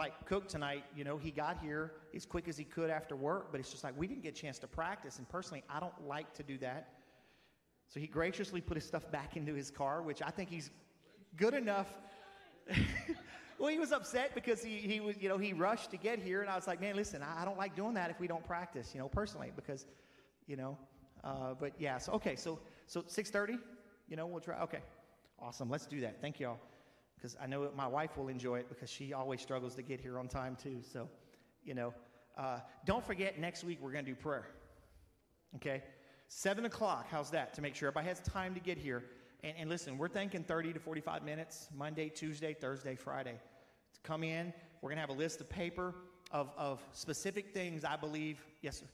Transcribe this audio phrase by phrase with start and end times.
[0.00, 0.82] like Cook tonight.
[0.96, 3.84] You know, he got here as quick as he could after work, but it's just
[3.84, 5.18] like we didn't get a chance to practice.
[5.18, 6.94] And personally, I don't like to do that.
[7.88, 10.70] So he graciously put his stuff back into his car, which I think he's
[11.36, 11.92] good enough.
[13.58, 16.40] well, he was upset because he, he was, you know, he rushed to get here.
[16.40, 18.44] And I was like, man, listen, I, I don't like doing that if we don't
[18.44, 19.84] practice, you know, personally, because,
[20.46, 20.78] you know,
[21.22, 23.58] uh, but yeah, so, okay, so, so 6.30,
[24.08, 24.80] you know, we'll try, okay,
[25.38, 26.22] awesome, let's do that.
[26.22, 26.58] Thank y'all.
[27.20, 30.18] Because I know my wife will enjoy it because she always struggles to get here
[30.18, 30.78] on time too.
[30.90, 31.08] So,
[31.64, 31.92] you know,
[32.38, 34.46] uh, don't forget next week we're going to do prayer.
[35.56, 35.82] Okay?
[36.28, 37.52] 7 o'clock, how's that?
[37.54, 39.04] To make sure everybody has time to get here.
[39.42, 43.38] And, and listen, we're thinking 30 to 45 minutes Monday, Tuesday, Thursday, Friday.
[43.94, 45.94] To come in, we're going to have a list of paper
[46.30, 48.42] of, of specific things I believe.
[48.62, 48.86] Yes, sir.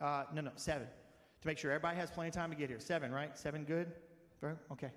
[0.00, 0.86] Uh, no, no, seven.
[1.40, 2.78] To make sure everybody has plenty of time to get here.
[2.78, 3.36] Seven, right?
[3.36, 3.90] Seven good?
[4.72, 4.90] Okay.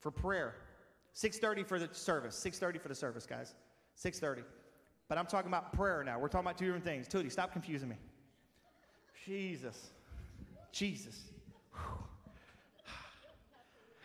[0.00, 0.54] For prayer.
[1.14, 2.38] 6.30 for the service.
[2.44, 3.54] 6.30 for the service, guys.
[4.02, 4.42] 6.30.
[5.08, 6.18] But I'm talking about prayer now.
[6.18, 7.08] We're talking about two different things.
[7.08, 7.96] Tootie, stop confusing me.
[9.24, 9.90] Jesus.
[10.72, 11.20] Jesus.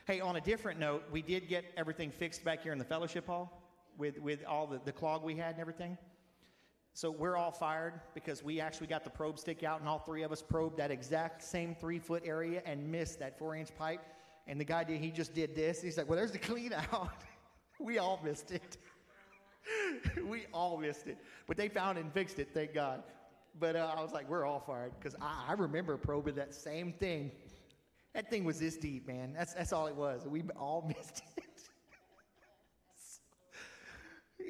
[0.07, 3.27] Hey, on a different note, we did get everything fixed back here in the fellowship
[3.27, 3.61] hall
[3.97, 5.95] with, with all the, the clog we had and everything.
[6.93, 10.23] So we're all fired because we actually got the probe stick out, and all three
[10.23, 14.01] of us probed that exact same three foot area and missed that four inch pipe.
[14.51, 15.81] And the guy did, he just did this.
[15.81, 17.23] He's like, Well, there's the clean out.
[17.79, 18.75] we all missed it.
[20.27, 21.17] we all missed it.
[21.47, 23.01] But they found and fixed it, thank God.
[23.57, 26.91] But uh, I was like, we're all fired because I, I, remember probing that same
[26.91, 27.31] thing.
[28.13, 29.33] That thing was this deep, man.
[29.33, 30.27] That's, that's all it was.
[30.27, 31.45] We all missed it.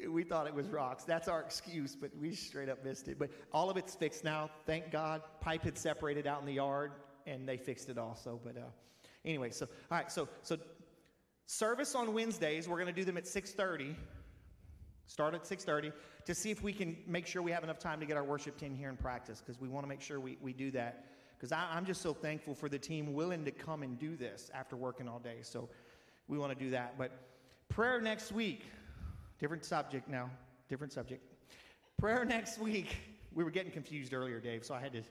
[0.10, 1.04] we thought it was rocks.
[1.04, 3.20] That's our excuse, but we straight up missed it.
[3.20, 4.50] But all of it's fixed now.
[4.66, 5.22] Thank God.
[5.42, 6.94] Pipe had separated out in the yard,
[7.28, 8.40] and they fixed it also.
[8.44, 8.62] But uh,
[9.26, 10.58] anyway, so all right, so so
[11.46, 12.68] service on Wednesdays.
[12.68, 13.96] We're going to do them at six thirty.
[15.12, 15.92] Start at 6.30
[16.24, 18.58] to see if we can make sure we have enough time to get our worship
[18.58, 21.04] team here and practice because we want to make sure we, we do that.
[21.38, 24.78] Because I'm just so thankful for the team willing to come and do this after
[24.78, 25.40] working all day.
[25.42, 25.68] So
[26.30, 26.98] we want to do that.
[26.98, 27.12] But
[27.68, 28.64] prayer next week,
[29.38, 30.30] different subject now,
[30.70, 31.22] different subject.
[31.98, 32.96] Prayer next week.
[33.34, 35.02] We were getting confused earlier, Dave, so I had to.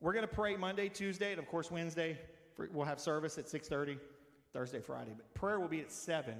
[0.00, 2.18] We're going to pray Monday, Tuesday, and of course Wednesday.
[2.72, 3.98] We'll have service at 6:30,
[4.52, 5.12] Thursday, Friday.
[5.16, 6.34] But prayer will be at 7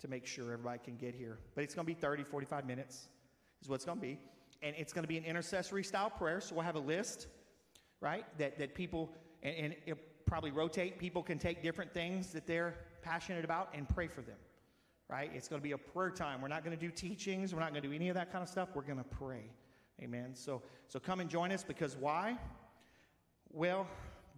[0.00, 1.38] to make sure everybody can get here.
[1.54, 3.08] But it's going to be 30, 45 minutes,
[3.62, 4.18] is what it's going to be.
[4.62, 6.40] And it's going to be an intercessory style prayer.
[6.40, 7.28] So we'll have a list,
[8.00, 8.24] right?
[8.38, 9.10] That, that people,
[9.42, 10.98] and, and it probably rotate.
[10.98, 14.36] People can take different things that they're passionate about and pray for them,
[15.08, 15.30] right?
[15.34, 16.40] It's going to be a prayer time.
[16.42, 17.54] We're not going to do teachings.
[17.54, 18.70] We're not going to do any of that kind of stuff.
[18.74, 19.50] We're going to pray.
[20.02, 20.34] Amen.
[20.34, 22.36] So, so come and join us because why?
[23.50, 23.88] Well,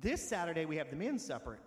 [0.00, 1.58] this Saturday we have the men's supper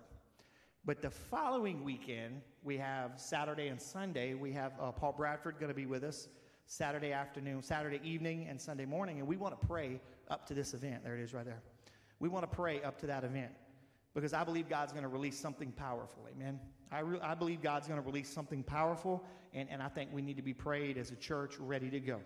[0.86, 4.34] but the following weekend, we have Saturday and Sunday.
[4.34, 6.28] We have uh, Paul Bradford going to be with us
[6.66, 9.18] Saturday afternoon, Saturday evening, and Sunday morning.
[9.18, 11.02] And we want to pray up to this event.
[11.02, 11.62] There it is right there.
[12.20, 13.52] We want to pray up to that event
[14.14, 16.28] because I believe God's going to release something powerful.
[16.30, 16.60] Amen.
[16.92, 19.24] I, re- I believe God's going to release something powerful,
[19.54, 22.20] and, and I think we need to be prayed as a church ready to go.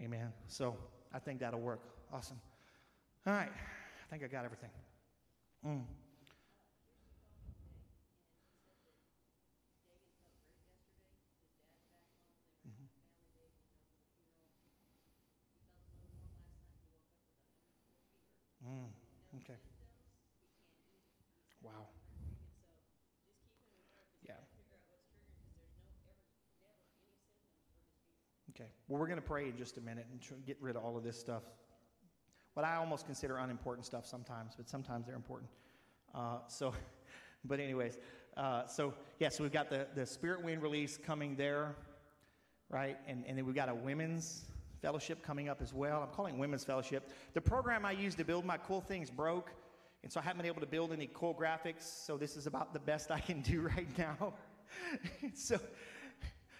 [0.00, 0.32] Amen.
[0.48, 0.76] So
[1.14, 1.82] I think that'll work.
[2.12, 2.40] Awesome.
[3.28, 3.48] All right.
[3.48, 4.70] I think I got everything.
[5.66, 5.82] Mm.
[18.64, 18.86] Mm,
[19.42, 19.58] okay.
[21.62, 21.72] Wow.
[24.28, 24.34] Yeah.
[28.50, 28.68] Okay.
[28.88, 31.02] Well, we're going to pray in just a minute and get rid of all of
[31.02, 31.42] this stuff.
[32.56, 35.50] What I almost consider unimportant stuff sometimes, but sometimes they're important.
[36.14, 36.72] Uh, so,
[37.44, 37.98] but anyways,
[38.34, 41.76] uh, so yeah, so we've got the, the Spirit Wind release coming there,
[42.70, 42.96] right?
[43.06, 44.46] And, and then we've got a women's
[44.80, 46.00] fellowship coming up as well.
[46.02, 47.10] I'm calling women's fellowship.
[47.34, 49.50] The program I used to build my cool things broke,
[50.02, 51.82] and so I haven't been able to build any cool graphics.
[52.06, 54.32] So this is about the best I can do right now.
[55.34, 55.60] so,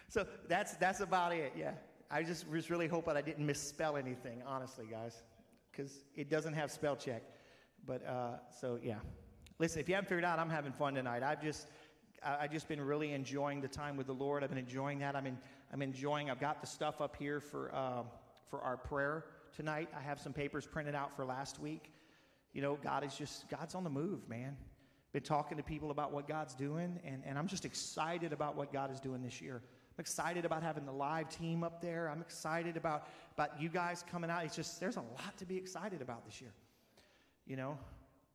[0.09, 1.53] so that's that's about it.
[1.57, 1.71] Yeah,
[2.11, 5.23] I just was really hoping I didn't misspell anything, honestly, guys,
[5.77, 7.21] because it doesn't have spell check.
[7.85, 8.95] But uh, so yeah,
[9.59, 9.79] listen.
[9.79, 11.23] If you haven't figured out, I'm having fun tonight.
[11.23, 11.67] I've just
[12.23, 14.43] I've just been really enjoying the time with the Lord.
[14.43, 15.15] I've been enjoying that.
[15.15, 15.37] I'm,
[15.71, 18.03] I'm enjoying, I've got the stuff up here for, uh,
[18.49, 19.25] for our prayer
[19.55, 19.89] tonight.
[19.95, 21.93] I have some papers printed out for last week.
[22.53, 24.57] You know, God is just, God's on the move, man.
[25.13, 28.73] Been talking to people about what God's doing, and, and I'm just excited about what
[28.73, 29.61] God is doing this year.
[29.97, 32.09] I'm excited about having the live team up there.
[32.09, 34.45] I'm excited about, about you guys coming out.
[34.45, 36.51] It's just, there's a lot to be excited about this year,
[37.47, 37.77] you know?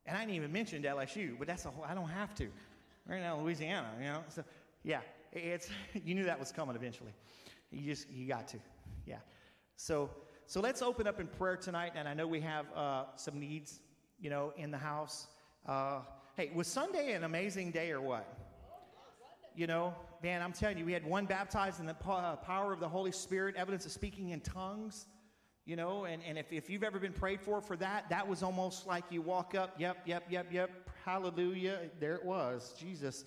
[0.05, 2.49] And I didn't even mention LSU, but that's a whole, I don't have to
[3.07, 4.23] right now, Louisiana, you know.
[4.27, 4.43] So,
[4.83, 4.99] yeah,
[5.31, 5.69] it's
[6.05, 7.13] you knew that was coming eventually.
[7.71, 8.57] You just you got to,
[9.05, 9.17] yeah.
[9.77, 10.09] So
[10.45, 13.79] so let's open up in prayer tonight, and I know we have uh, some needs,
[14.19, 15.27] you know, in the house.
[15.65, 15.99] Uh,
[16.35, 18.42] hey, was Sunday an amazing day or what?
[19.55, 22.79] You know, man, I'm telling you, we had one baptized in the uh, power of
[22.79, 25.07] the Holy Spirit, evidence of speaking in tongues.
[25.65, 28.43] You know, and, and if, if you've ever been prayed for for that, that was
[28.43, 30.69] almost like you walk up, yep, yep, yep, yep,
[31.05, 31.79] hallelujah.
[32.01, 33.23] There it was, Jesus.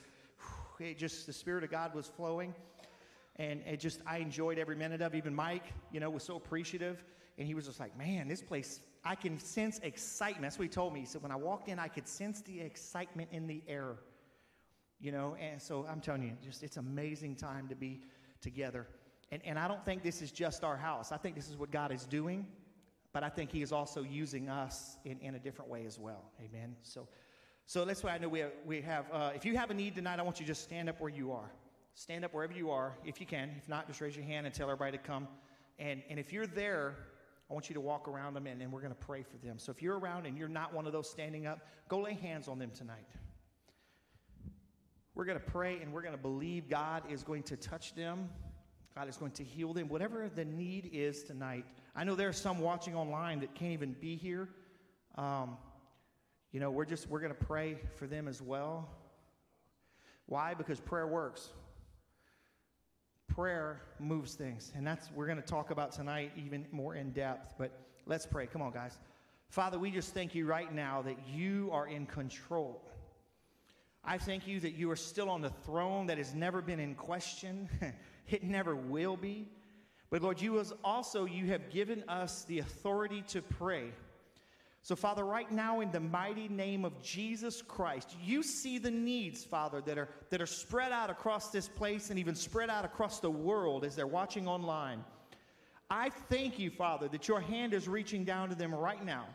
[0.78, 2.54] It just, the Spirit of God was flowing.
[3.36, 5.16] And it just, I enjoyed every minute of it.
[5.16, 7.02] Even Mike, you know, was so appreciative.
[7.38, 10.42] And he was just like, man, this place, I can sense excitement.
[10.42, 11.00] That's what he told me.
[11.00, 13.96] He said, when I walked in, I could sense the excitement in the air.
[15.00, 18.00] You know, and so I'm telling you, just it's amazing time to be
[18.40, 18.86] together.
[19.30, 21.12] And, and I don't think this is just our house.
[21.12, 22.46] I think this is what God is doing,
[23.12, 26.24] but I think He is also using us in, in a different way as well.
[26.40, 26.76] Amen.
[26.82, 27.08] So,
[27.66, 29.96] so that's why I know we have, we have uh, if you have a need
[29.96, 31.50] tonight, I want you to just stand up where you are.
[31.94, 33.50] Stand up wherever you are, if you can.
[33.56, 35.26] If not, just raise your hand and tell everybody to come.
[35.78, 36.94] And, and if you're there,
[37.50, 39.58] I want you to walk around them and, and we're going to pray for them.
[39.58, 42.48] So if you're around and you're not one of those standing up, go lay hands
[42.48, 43.06] on them tonight.
[45.16, 48.28] We're going to pray and we're going to believe God is going to touch them
[48.96, 51.66] God is going to heal them, whatever the need is tonight.
[51.94, 54.48] I know there are some watching online that can't even be here.
[55.16, 55.58] Um,
[56.50, 58.88] you know, we're just, we're going to pray for them as well.
[60.24, 60.54] Why?
[60.54, 61.50] Because prayer works.
[63.28, 64.72] Prayer moves things.
[64.74, 67.52] And that's, we're going to talk about tonight even more in depth.
[67.58, 68.46] But let's pray.
[68.46, 68.98] Come on, guys.
[69.50, 72.82] Father, we just thank you right now that you are in control.
[74.08, 76.94] I thank you that you are still on the throne that has never been in
[76.94, 77.68] question.
[78.28, 79.46] It never will be.
[80.10, 83.92] But Lord, you also you have given us the authority to pray.
[84.82, 89.44] So, Father, right now, in the mighty name of Jesus Christ, you see the needs,
[89.44, 93.20] Father, that are, that are spread out across this place and even spread out across
[93.20, 95.04] the world as they're watching online.
[95.88, 99.26] I thank you, Father, that your hand is reaching down to them right now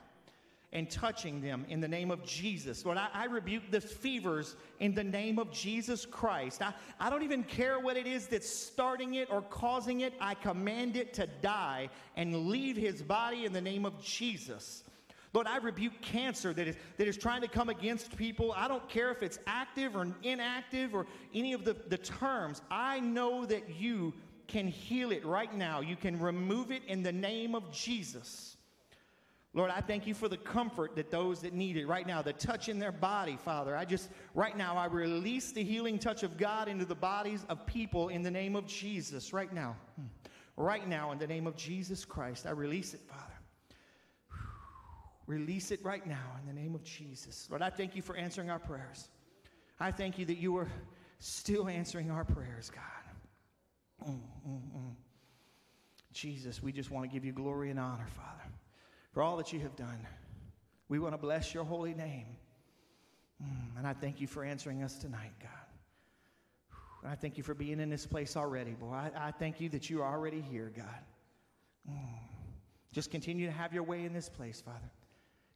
[0.73, 2.85] and touching them in the name of Jesus.
[2.85, 6.61] Lord, I, I, rebuke the fevers in the name of Jesus Christ.
[6.61, 10.13] I, I don't even care what it is that's starting it or causing it.
[10.21, 14.83] I command it to die and leave his body in the name of Jesus.
[15.33, 18.53] Lord, I rebuke cancer that is, that is trying to come against people.
[18.55, 22.61] I don't care if it's active or inactive or any of the, the terms.
[22.69, 24.13] I know that you
[24.47, 25.79] can heal it right now.
[25.79, 28.50] You can remove it in the name of Jesus.
[29.53, 32.31] Lord, I thank you for the comfort that those that need it right now, the
[32.31, 33.75] touch in their body, Father.
[33.75, 37.65] I just, right now, I release the healing touch of God into the bodies of
[37.65, 39.75] people in the name of Jesus, right now.
[39.97, 40.07] Hmm.
[40.55, 43.33] Right now, in the name of Jesus Christ, I release it, Father.
[45.27, 47.47] Release it right now in the name of Jesus.
[47.49, 49.09] Lord, I thank you for answering our prayers.
[49.79, 50.67] I thank you that you are
[51.19, 54.09] still answering our prayers, God.
[54.09, 54.95] Mm, mm, mm.
[56.13, 58.51] Jesus, we just want to give you glory and honor, Father
[59.11, 60.07] for all that you have done.
[60.89, 62.25] We want to bless your holy name.
[63.41, 65.49] Mm, and I thank you for answering us tonight, God.
[67.03, 68.93] And I thank you for being in this place already, boy.
[68.93, 70.85] I, I thank you that you are already here, God.
[71.89, 71.95] Mm.
[72.91, 74.91] Just continue to have your way in this place, Father.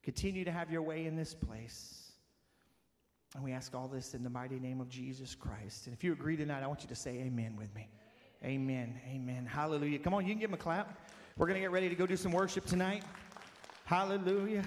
[0.04, 2.12] Continue to have your way in this place.
[3.36, 5.88] And we ask all this in the mighty name of Jesus Christ.
[5.88, 7.90] And if you agree tonight, I want you to say amen with me.
[8.44, 9.00] Amen.
[9.08, 9.46] Amen.
[9.46, 10.00] Hallelujah.
[10.00, 11.10] Come on, you can give him a clap.
[11.38, 13.04] We're going to get ready to go do some worship tonight.
[13.86, 14.64] Hallelujah.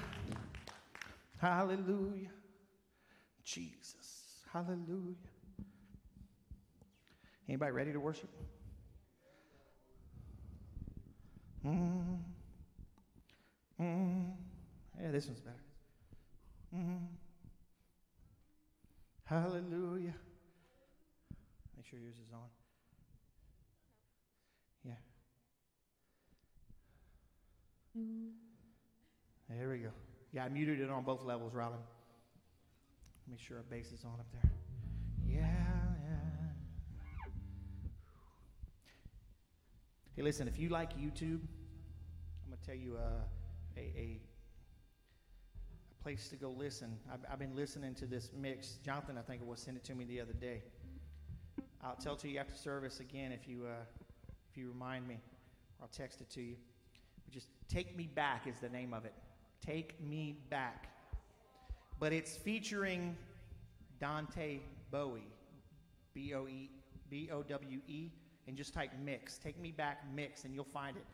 [1.39, 2.31] Hallelujah.
[3.45, 4.45] Jesus.
[4.53, 5.17] Hallelujah.
[7.49, 8.31] Anybody ready to worship?
[11.67, 12.19] Mm.
[13.81, 14.31] Mm.
[15.03, 15.65] Yeah, this one's better.
[16.77, 17.07] Mm.
[19.25, 20.15] Hallelujah.
[21.77, 22.49] Make sure yours is on.
[24.85, 24.93] Yeah.
[27.99, 28.48] Mm.
[29.49, 29.88] There we go.
[30.33, 31.78] Yeah, I muted it on both levels, Robin.
[33.31, 34.50] Make sure our bass is on up there.
[35.26, 36.49] Yeah, yeah.
[40.17, 43.23] Hey, listen, if you like YouTube, I'm going to tell you uh,
[43.76, 44.21] a, a, a,
[46.02, 46.97] place to go listen.
[47.12, 48.78] I've, I've, been listening to this mix.
[48.85, 50.62] Jonathan, I think it was, sent it to me the other day.
[51.83, 53.85] I'll tell to you after service again if you, uh,
[54.50, 55.14] if you remind me,
[55.78, 56.57] or I'll text it to you.
[57.25, 59.14] But just Take Me Back is the name of it.
[59.65, 60.88] Take Me Back.
[62.00, 63.17] But it's featuring
[64.00, 64.59] Dante
[64.91, 65.19] Bowe,
[66.15, 66.71] B O E
[67.11, 68.11] B O W E,
[68.47, 69.38] and just type mix.
[69.38, 71.05] Take Me Back mix, and you'll find it.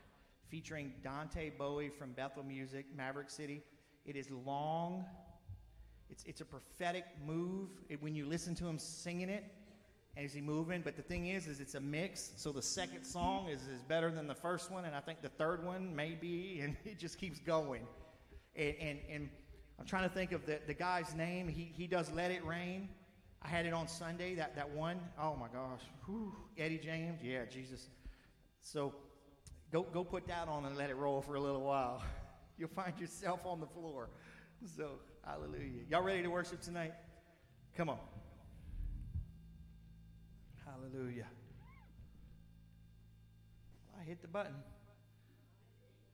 [0.48, 3.62] Featuring Dante Bowe from Bethel Music, Maverick City.
[4.04, 5.04] It is long.
[6.10, 9.44] It's, it's a prophetic move it, when you listen to him singing it.
[10.16, 10.82] as he moving.
[10.82, 12.32] But the thing is, is it's a mix.
[12.36, 15.28] So the second song is, is better than the first one, and I think the
[15.28, 17.82] third one may be, and it just keeps going.
[18.56, 19.28] And and, and
[19.78, 21.48] I'm trying to think of the, the guy's name.
[21.48, 22.88] He he does Let It Rain.
[23.42, 24.34] I had it on Sunday.
[24.34, 24.98] That that one.
[25.20, 25.82] Oh my gosh.
[26.06, 26.32] Whew.
[26.56, 27.20] Eddie James.
[27.22, 27.88] Yeah, Jesus.
[28.60, 28.94] So
[29.72, 32.02] go go put that on and let it roll for a little while.
[32.58, 34.08] You'll find yourself on the floor.
[34.76, 34.90] So
[35.24, 35.82] hallelujah.
[35.90, 36.94] Y'all ready to worship tonight?
[37.76, 37.98] Come on.
[40.64, 41.26] Hallelujah.
[44.00, 44.54] I hit the button.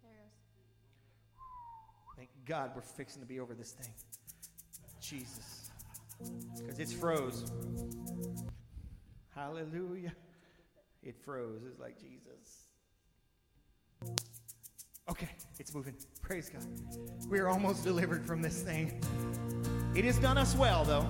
[0.03, 0.31] There it
[1.37, 2.10] goes.
[2.21, 3.95] Thank God we're fixing to be over this thing.
[5.01, 5.71] Jesus.
[6.59, 7.51] Because it's froze.
[9.35, 10.13] Hallelujah.
[11.03, 11.63] It froze.
[11.67, 12.67] It's like Jesus.
[15.09, 15.95] Okay, it's moving.
[16.21, 16.63] Praise God.
[17.31, 19.01] We are almost delivered from this thing.
[19.97, 21.09] It has done us well, though.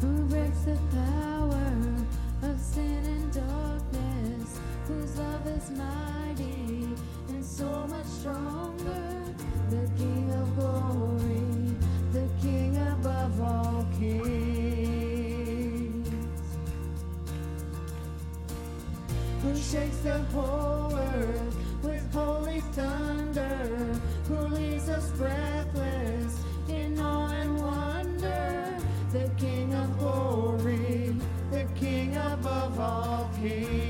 [0.00, 4.58] Who breaks the power of sin and darkness?
[4.88, 6.81] Whose love is mighty
[19.72, 23.98] shakes the whole earth with holy thunder?
[24.28, 28.76] Who leaves us breathless in awe and wonder?
[29.12, 31.16] The King of glory,
[31.50, 33.81] the King above all kings.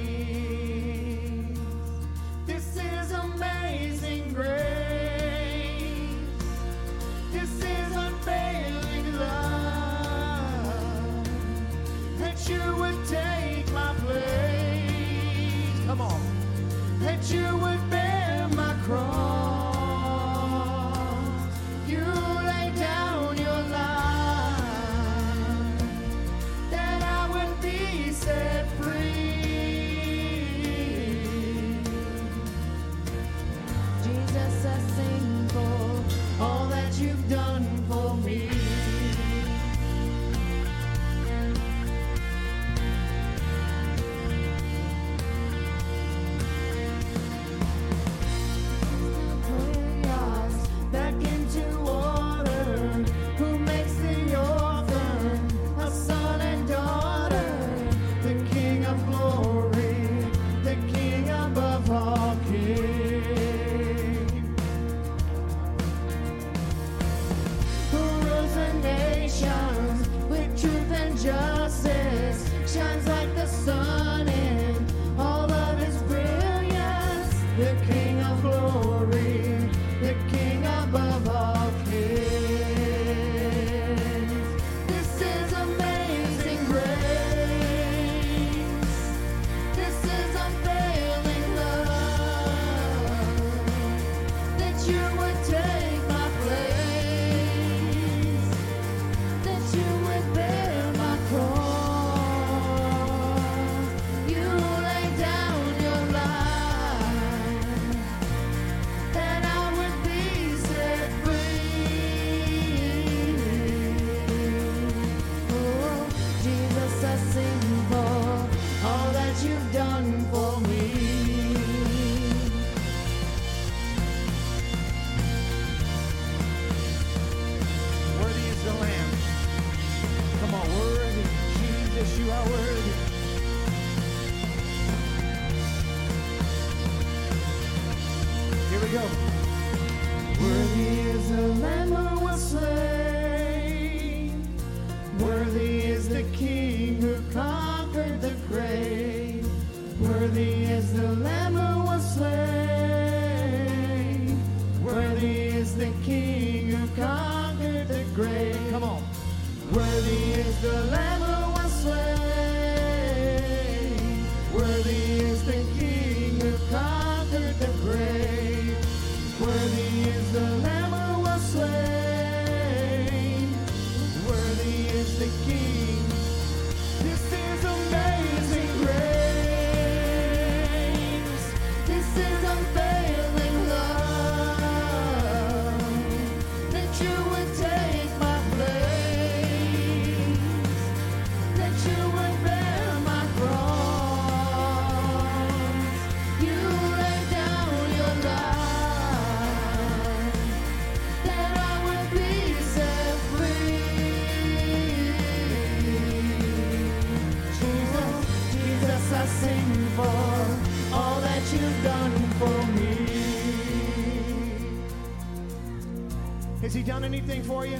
[217.32, 217.78] anything for you?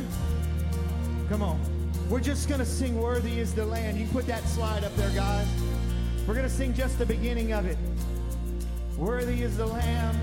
[1.29, 1.61] Come on.
[2.09, 3.97] We're just going to sing Worthy is the Lamb.
[3.97, 5.47] You put that slide up there, guys.
[6.27, 7.77] We're going to sing just the beginning of it.
[8.97, 10.17] Worthy is the Lamb.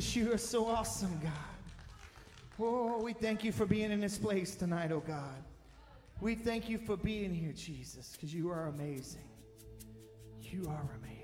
[0.00, 1.32] Jesus, you are so awesome, God.
[2.58, 5.44] Oh, we thank you for being in this place tonight, oh God.
[6.22, 9.28] We thank you for being here, Jesus, because you are amazing.
[10.40, 11.19] You are amazing.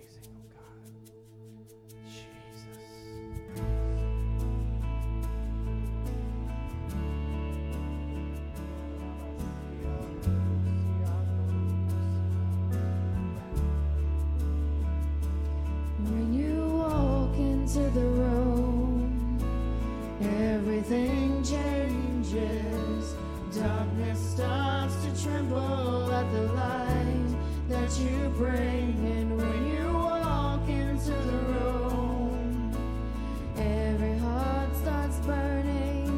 [23.55, 27.37] Darkness starts to tremble at the light
[27.69, 28.95] that you bring.
[29.17, 32.71] And when you walk into the room,
[33.57, 36.09] every heart starts burning,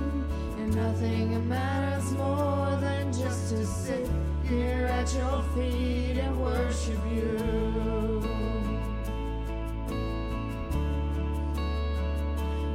[0.59, 4.09] and nothing matters more than just to sit
[4.43, 7.39] here at your feet and worship you.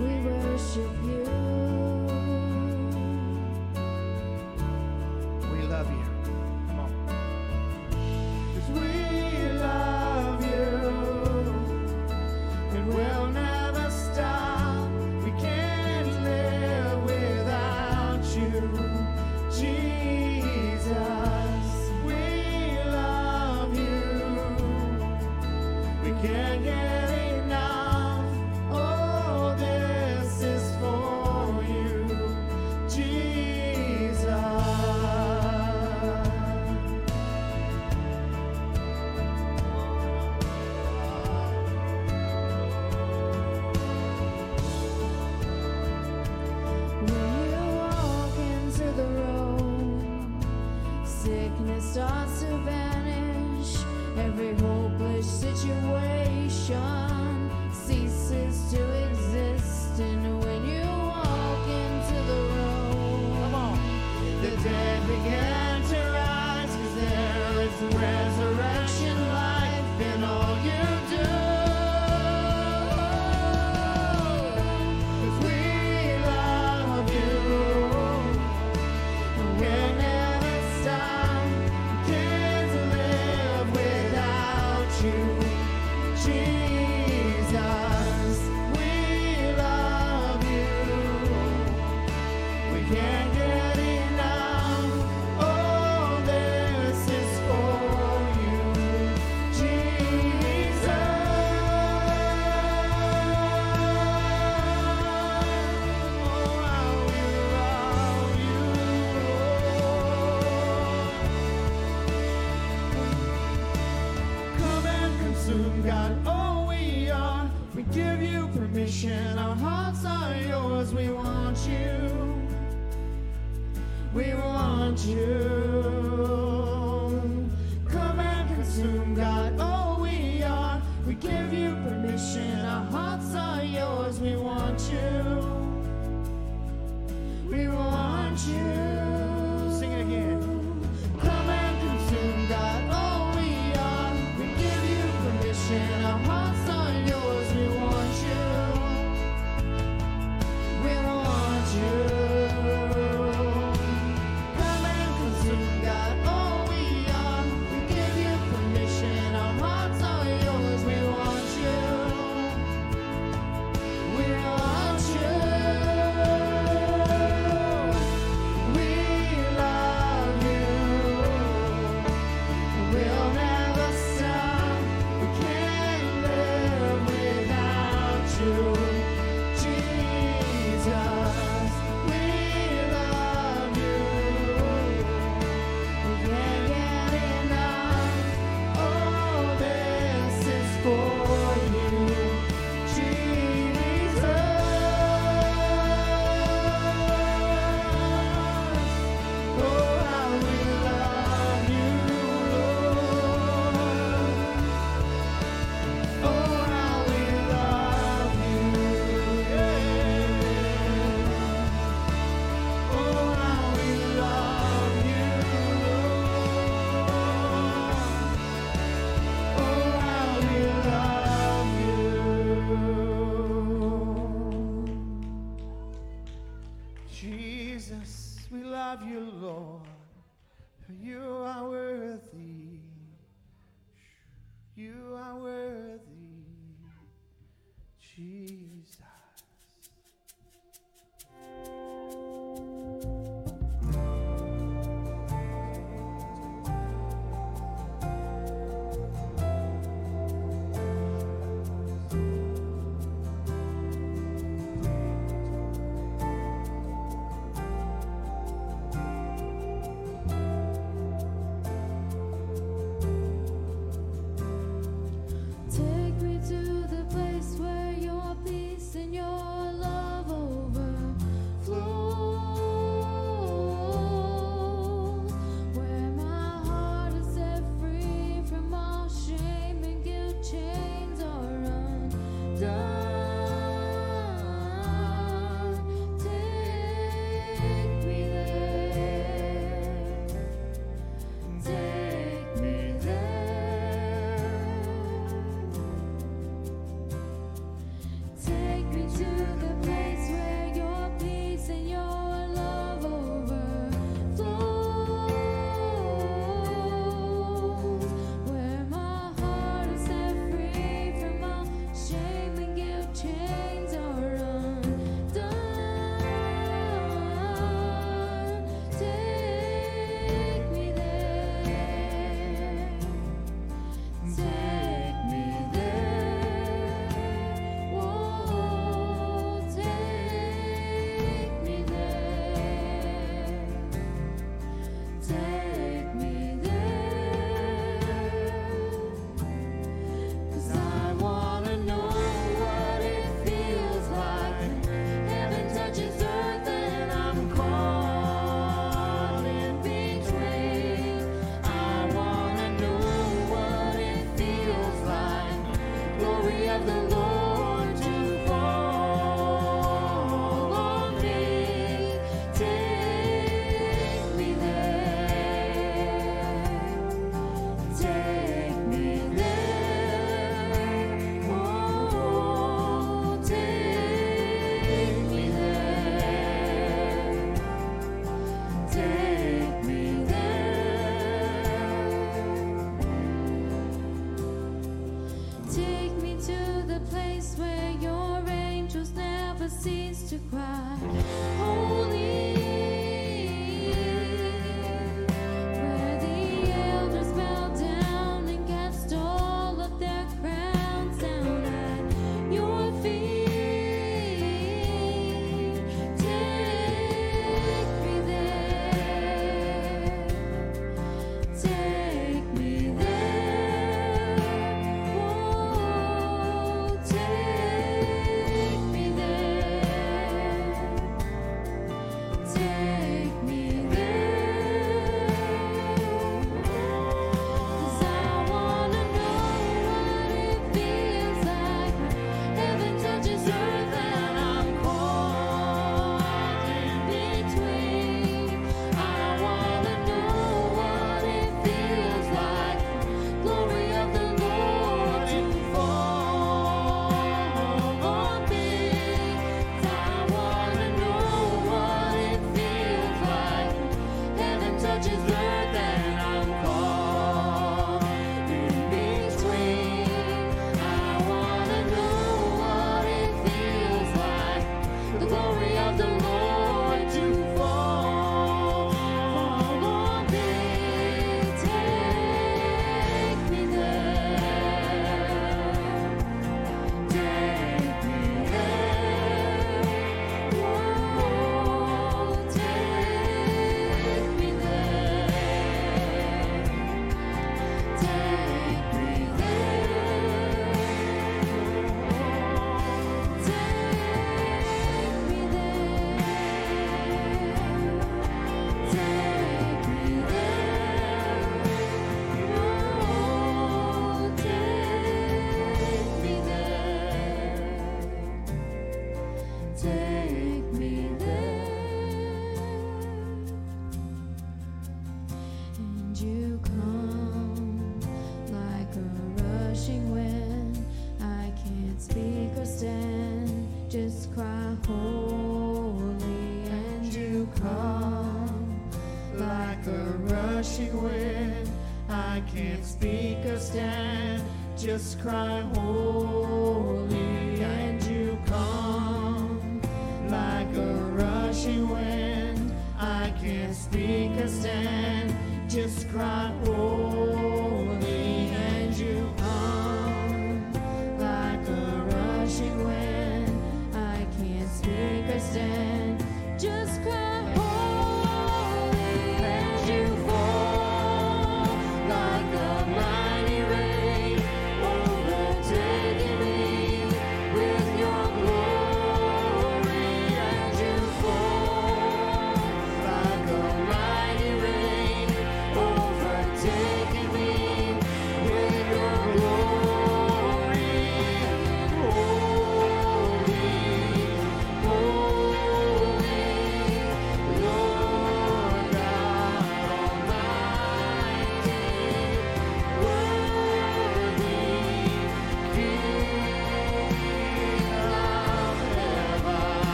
[0.00, 1.37] We worship you.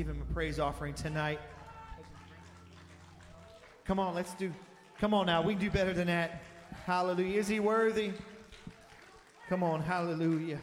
[0.00, 1.38] give him a praise offering tonight.
[3.84, 4.50] Come on, let's do.
[4.98, 6.40] Come on now, we can do better than that.
[6.86, 7.38] Hallelujah.
[7.38, 8.12] Is he worthy?
[9.50, 10.58] Come on, hallelujah.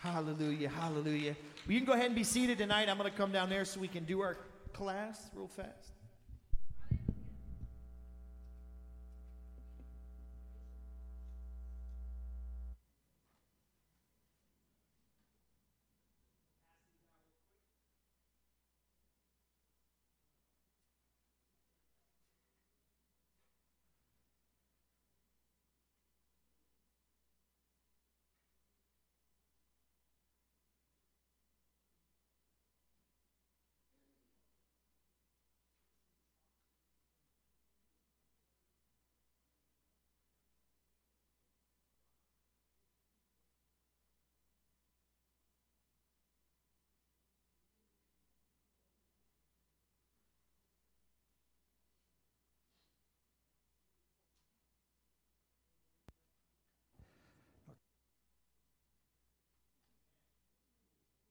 [0.00, 1.34] Hallelujah, hallelujah.
[1.66, 2.90] Well, you can go ahead and be seated tonight.
[2.90, 4.36] I'm going to come down there so we can do our
[4.74, 5.94] class real fast.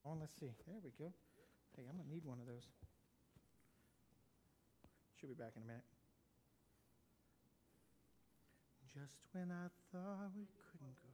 [0.10, 0.20] On.
[0.20, 0.50] Let's see.
[0.66, 1.14] There we go.
[1.78, 2.66] Hey, I'm going to need one of those.
[5.16, 5.86] She'll be back in a minute.
[8.90, 11.14] Just when I thought we couldn't go.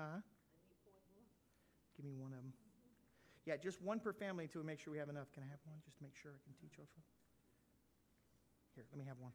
[0.00, 0.24] Huh?
[1.96, 2.52] Give me one of them.
[3.44, 5.30] Yeah, just one per family to make sure we have enough.
[5.32, 5.76] Can I have one?
[5.84, 7.00] Just to make sure I can teach also.
[8.74, 9.32] Here, let me have one.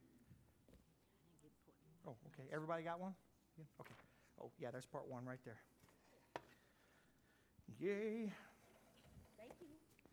[2.08, 2.50] Oh, okay.
[2.52, 3.14] Everybody got one?
[3.58, 3.94] Yeah, Okay.
[4.42, 5.62] Oh, yeah, that's part one right there.
[7.80, 8.32] Yay.
[9.42, 9.68] Thank you.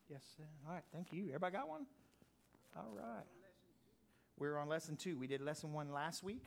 [0.09, 0.23] Yes.
[0.67, 1.27] All right, thank you.
[1.27, 1.85] Everybody got one?
[2.75, 3.25] All right.
[4.39, 5.19] We're on lesson two.
[5.19, 6.45] We did lesson one last week.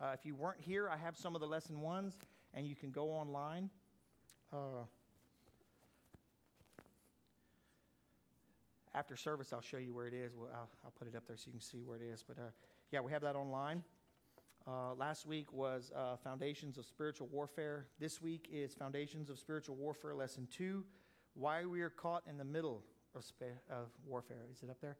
[0.00, 2.16] Uh, if you weren't here, I have some of the lesson ones,
[2.54, 3.68] and you can go online.
[4.52, 4.84] Uh,
[8.94, 10.36] after service, I'll show you where it is.
[10.36, 12.22] Well, I'll, I'll put it up there so you can see where it is.
[12.26, 12.50] But uh,
[12.92, 13.82] yeah, we have that online.
[14.68, 17.86] Uh, last week was uh, Foundations of Spiritual Warfare.
[17.98, 20.84] This week is Foundations of Spiritual Warfare, Lesson 2
[21.34, 22.82] Why We Are Caught in the Middle
[23.14, 24.46] of, spa- of Warfare.
[24.52, 24.96] Is it up there?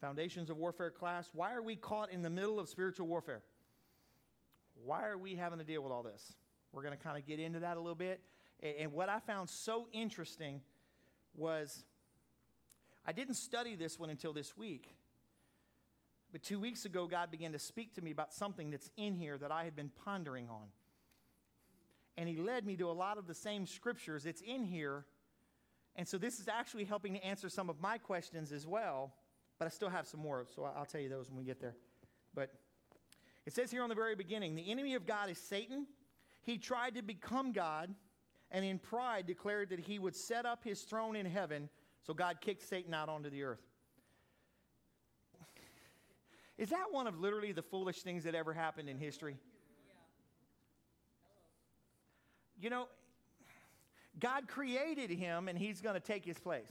[0.00, 1.30] Foundations of Warfare class.
[1.32, 3.42] Why are we caught in the middle of spiritual warfare?
[4.84, 6.34] Why are we having to deal with all this?
[6.72, 8.20] We're going to kind of get into that a little bit.
[8.60, 10.60] And, and what I found so interesting
[11.36, 11.84] was
[13.06, 14.94] I didn't study this one until this week.
[16.32, 19.36] But two weeks ago, God began to speak to me about something that's in here
[19.38, 20.68] that I had been pondering on.
[22.16, 25.04] And He led me to a lot of the same scriptures that's in here.
[25.96, 29.12] And so this is actually helping to answer some of my questions as well.
[29.58, 31.74] But I still have some more, so I'll tell you those when we get there.
[32.34, 32.50] But
[33.44, 35.86] it says here on the very beginning the enemy of God is Satan.
[36.42, 37.94] He tried to become God
[38.50, 41.68] and in pride declared that he would set up his throne in heaven.
[42.02, 43.60] So God kicked Satan out onto the earth.
[46.56, 49.38] Is that one of literally the foolish things that ever happened in history?
[52.60, 52.88] You know,
[54.18, 56.70] God created him and he's going to take his place.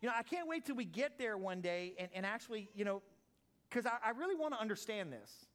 [0.00, 2.84] You know, I can't wait till we get there one day and, and actually, you
[2.84, 3.02] know,
[3.68, 5.46] because I, I really want to understand this.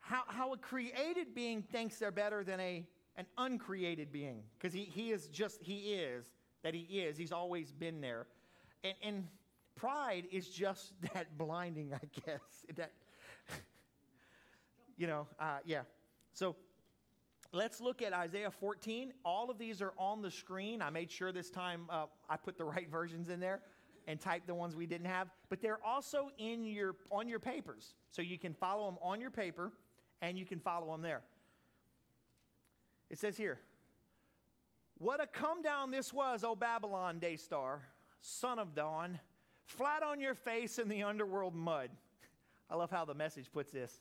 [0.00, 2.84] How, how a created being thinks they're better than a,
[3.16, 4.42] an uncreated being.
[4.58, 6.26] Because he, he is just, he is,
[6.62, 7.16] that he is.
[7.16, 8.26] He's always been there.
[8.82, 9.26] And, and
[9.76, 12.40] pride is just that blinding, I guess.
[12.76, 12.92] That,
[14.96, 15.82] you know, uh, yeah.
[16.32, 16.56] So
[17.52, 19.12] let's look at Isaiah 14.
[19.24, 20.82] All of these are on the screen.
[20.82, 23.60] I made sure this time uh, I put the right versions in there
[24.06, 25.28] and typed the ones we didn't have.
[25.48, 29.30] But they're also in your on your papers, so you can follow them on your
[29.30, 29.72] paper
[30.22, 31.22] and you can follow them there.
[33.08, 33.60] It says here,
[34.98, 37.82] "What a come down this was, O Babylon, day star,
[38.20, 39.18] son of dawn,
[39.64, 41.90] flat on your face in the underworld mud."
[42.70, 44.00] I love how the message puts this.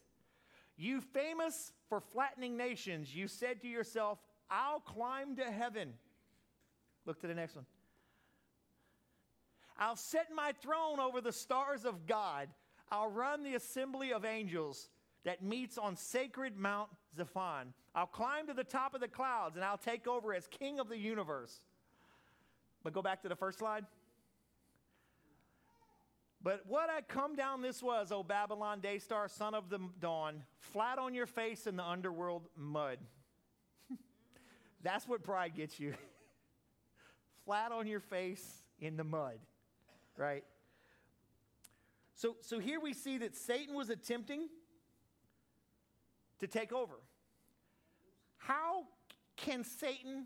[0.80, 4.18] You famous for flattening nations, you said to yourself,
[4.50, 5.94] I'll climb to heaven.
[7.06, 7.66] Look to the next one.
[9.78, 12.48] I'll set my throne over the stars of God.
[12.90, 14.88] I'll run the assembly of angels
[15.26, 17.74] that meets on sacred Mount Zaphon.
[17.94, 20.88] I'll climb to the top of the clouds and I'll take over as king of
[20.88, 21.60] the universe.
[22.86, 23.86] But go back to the first slide.
[26.42, 30.98] But what I come down this was, O Babylon Daystar, son of the dawn, flat
[30.98, 32.98] on your face in the underworld mud.
[34.84, 35.94] That's what pride gets you.
[37.46, 39.40] flat on your face in the mud,
[40.16, 40.46] right?
[42.16, 44.48] So, so here we see that Satan was attempting
[46.40, 46.96] to take over.
[48.38, 48.86] How
[49.36, 50.26] can Satan,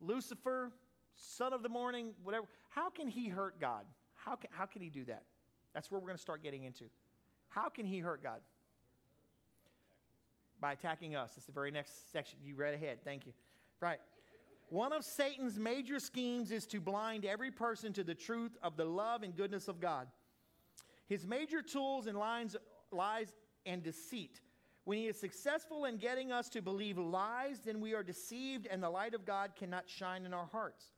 [0.00, 0.70] Lucifer,
[1.16, 3.84] son of the morning, whatever, how can he hurt God?
[4.24, 5.24] How can, how can he do that?
[5.74, 6.84] That's where we're going to start getting into.
[7.48, 8.40] How can he hurt God?
[10.60, 11.32] By attacking us.
[11.36, 12.38] It's the very next section.
[12.44, 12.98] You read ahead.
[13.04, 13.32] Thank you.
[13.80, 13.98] Right.
[14.68, 18.84] One of Satan's major schemes is to blind every person to the truth of the
[18.84, 20.06] love and goodness of God.
[21.08, 22.56] His major tools and lines,
[22.92, 23.34] lies
[23.66, 24.40] and deceit.
[24.84, 28.82] When he is successful in getting us to believe lies, then we are deceived and
[28.82, 30.92] the light of God cannot shine in our hearts.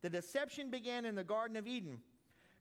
[0.00, 1.98] The deception began in the Garden of Eden.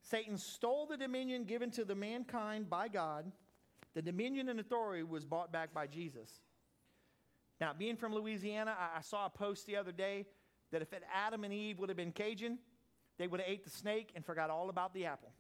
[0.02, 3.32] Satan stole the dominion given to the mankind by God.
[3.94, 6.42] The dominion and authority was bought back by Jesus.
[7.60, 10.26] Now, being from Louisiana, I, I saw a post the other day
[10.72, 12.60] that if Adam and Eve would have been Cajun,
[13.18, 15.32] they would have ate the snake and forgot all about the apple.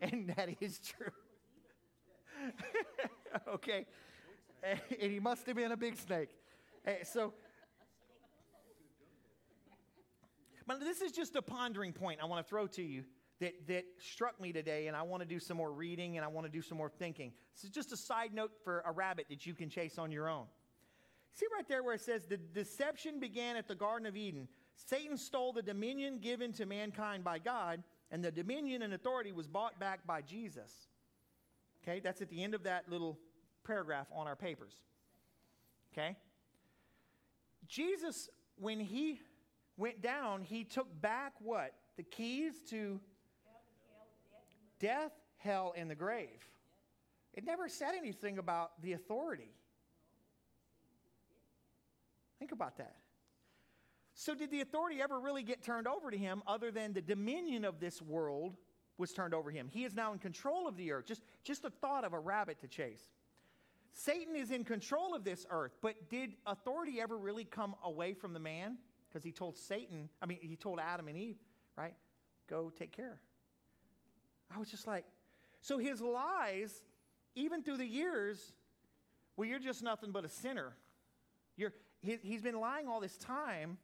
[0.00, 1.12] And that is true.
[3.48, 3.86] okay.
[4.62, 6.30] And he must have been a big snake.
[7.04, 7.32] So,
[10.66, 13.04] but this is just a pondering point I want to throw to you
[13.40, 16.28] that, that struck me today, and I want to do some more reading and I
[16.28, 17.32] want to do some more thinking.
[17.54, 20.28] This is just a side note for a rabbit that you can chase on your
[20.28, 20.46] own.
[21.34, 24.48] See right there where it says the deception began at the Garden of Eden.
[24.74, 29.46] Satan stole the dominion given to mankind by God, and the dominion and authority was
[29.46, 30.88] bought back by Jesus.
[31.82, 33.18] Okay, that's at the end of that little
[33.64, 34.74] paragraph on our papers.
[35.92, 36.16] Okay?
[37.68, 39.20] Jesus, when he
[39.76, 41.72] went down, he took back what?
[41.96, 43.00] The keys to
[44.78, 46.48] death, hell, and the grave.
[47.34, 49.50] It never said anything about the authority.
[52.38, 52.96] Think about that.
[54.14, 57.66] So, did the authority ever really get turned over to him other than the dominion
[57.66, 58.56] of this world
[58.96, 59.68] was turned over him?
[59.70, 61.04] He is now in control of the earth.
[61.04, 63.10] Just, just the thought of a rabbit to chase.
[63.92, 68.32] Satan is in control of this earth, but did authority ever really come away from
[68.32, 68.78] the man?
[69.16, 71.38] Because he told Satan, I mean, he told Adam and Eve,
[71.74, 71.94] right?
[72.50, 73.18] Go take care.
[74.54, 75.06] I was just like,
[75.62, 76.82] so his lies,
[77.34, 78.52] even through the years,
[79.34, 80.76] well, you're just nothing but a sinner.
[81.56, 83.78] You're, he, he's been lying all this time.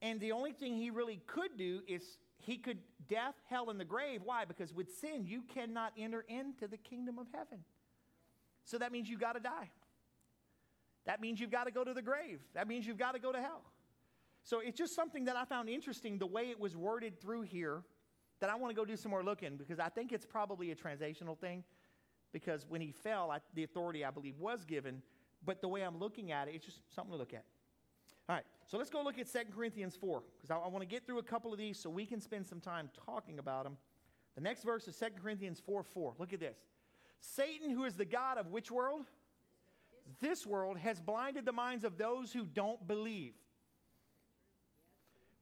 [0.00, 2.78] And the only thing he really could do is he could
[3.10, 4.22] death, hell, and the grave.
[4.24, 4.46] Why?
[4.46, 7.58] Because with sin, you cannot enter into the kingdom of heaven.
[8.64, 9.68] So that means you got to die.
[11.06, 12.40] That means you've got to go to the grave.
[12.54, 13.62] That means you've got to go to hell.
[14.42, 17.82] So it's just something that I found interesting the way it was worded through here
[18.40, 20.74] that I want to go do some more looking because I think it's probably a
[20.74, 21.64] translational thing.
[22.32, 25.02] Because when he fell, I, the authority, I believe, was given.
[25.44, 27.44] But the way I'm looking at it, it's just something to look at.
[28.28, 30.86] All right, so let's go look at 2 Corinthians 4 because I, I want to
[30.86, 33.76] get through a couple of these so we can spend some time talking about them.
[34.34, 36.14] The next verse is 2 Corinthians 4 4.
[36.18, 36.56] Look at this.
[37.20, 39.02] Satan, who is the God of which world?
[40.20, 43.34] This world has blinded the minds of those who don't believe.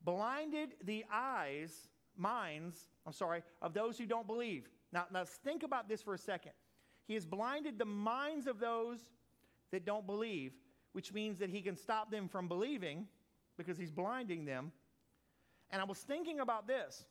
[0.04, 4.68] Blinded the eyes, minds, I'm sorry, of those who don't believe.
[4.92, 6.52] Now, now think about this for a second.
[7.06, 9.00] He has blinded the minds of those
[9.70, 10.52] that don't believe,
[10.92, 13.06] which means that he can stop them from believing
[13.56, 14.72] because he's blinding them.
[15.70, 17.04] And I was thinking about this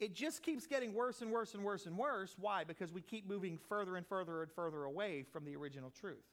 [0.00, 2.36] it just keeps getting worse and worse and worse and worse.
[2.38, 2.64] Why?
[2.64, 6.24] Because we keep moving further and further and further away from the original truth.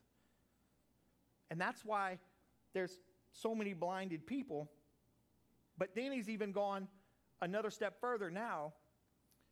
[1.50, 2.20] And that's why
[2.74, 3.00] there's
[3.32, 4.70] so many blinded people.
[5.78, 6.88] But he's even gone
[7.42, 8.74] another step further now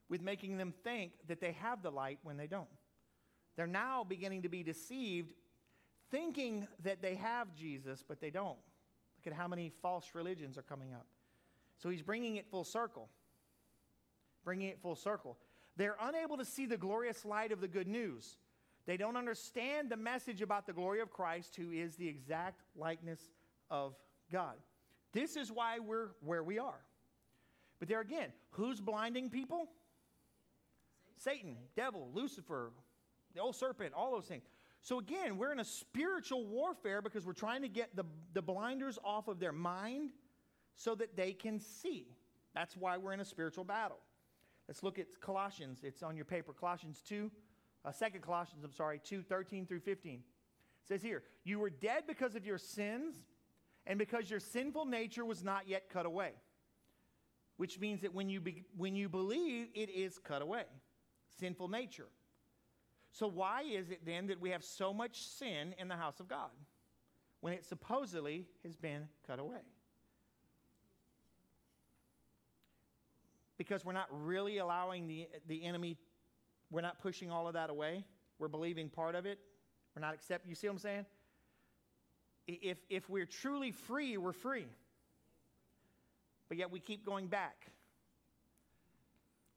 [0.10, 2.68] with making them think that they have the light when they don't.
[3.56, 5.34] They're now beginning to be deceived,
[6.12, 8.58] thinking that they have Jesus, but they don't.
[9.18, 11.08] Look at how many false religions are coming up.
[11.78, 13.10] So he's bringing it full circle
[14.44, 15.38] bringing it full circle.
[15.76, 18.38] They're unable to see the glorious light of the good news.
[18.86, 23.20] They don't understand the message about the glory of Christ, who is the exact likeness
[23.72, 23.96] of
[24.32, 24.56] God.
[25.14, 26.80] This is why we're where we are.
[27.80, 29.70] But there again, who's blinding people?
[31.18, 32.72] Satan, devil, Lucifer,
[33.34, 34.44] the old serpent, all those things.
[34.82, 39.00] So again, we're in a spiritual warfare because we're trying to get the, the blinders
[39.04, 40.12] off of their mind
[40.76, 42.08] so that they can see.
[42.54, 44.00] That's why we're in a spiritual battle.
[44.68, 45.80] Let's look at Colossians.
[45.84, 46.54] It's on your paper.
[46.54, 47.30] Colossians 2,
[47.86, 50.14] uh, 2 Colossians, I'm sorry, 2, 13 through 15.
[50.14, 50.22] It
[50.88, 53.16] says here, You were dead because of your sins
[53.86, 56.32] and because your sinful nature was not yet cut away.
[57.58, 60.64] Which means that when you, be, when you believe, it is cut away.
[61.40, 62.08] Sinful nature.
[63.12, 66.28] So, why is it then that we have so much sin in the house of
[66.28, 66.50] God
[67.42, 69.62] when it supposedly has been cut away?
[73.64, 75.98] Because we're not really allowing the, the enemy,
[76.70, 78.04] we're not pushing all of that away.
[78.40, 79.40] We're believing part of it.
[79.96, 80.50] We're not accepting.
[80.50, 81.06] You see what I'm saying?
[82.46, 84.66] If, if we're truly free, we're free.
[86.50, 87.68] But yet we keep going back.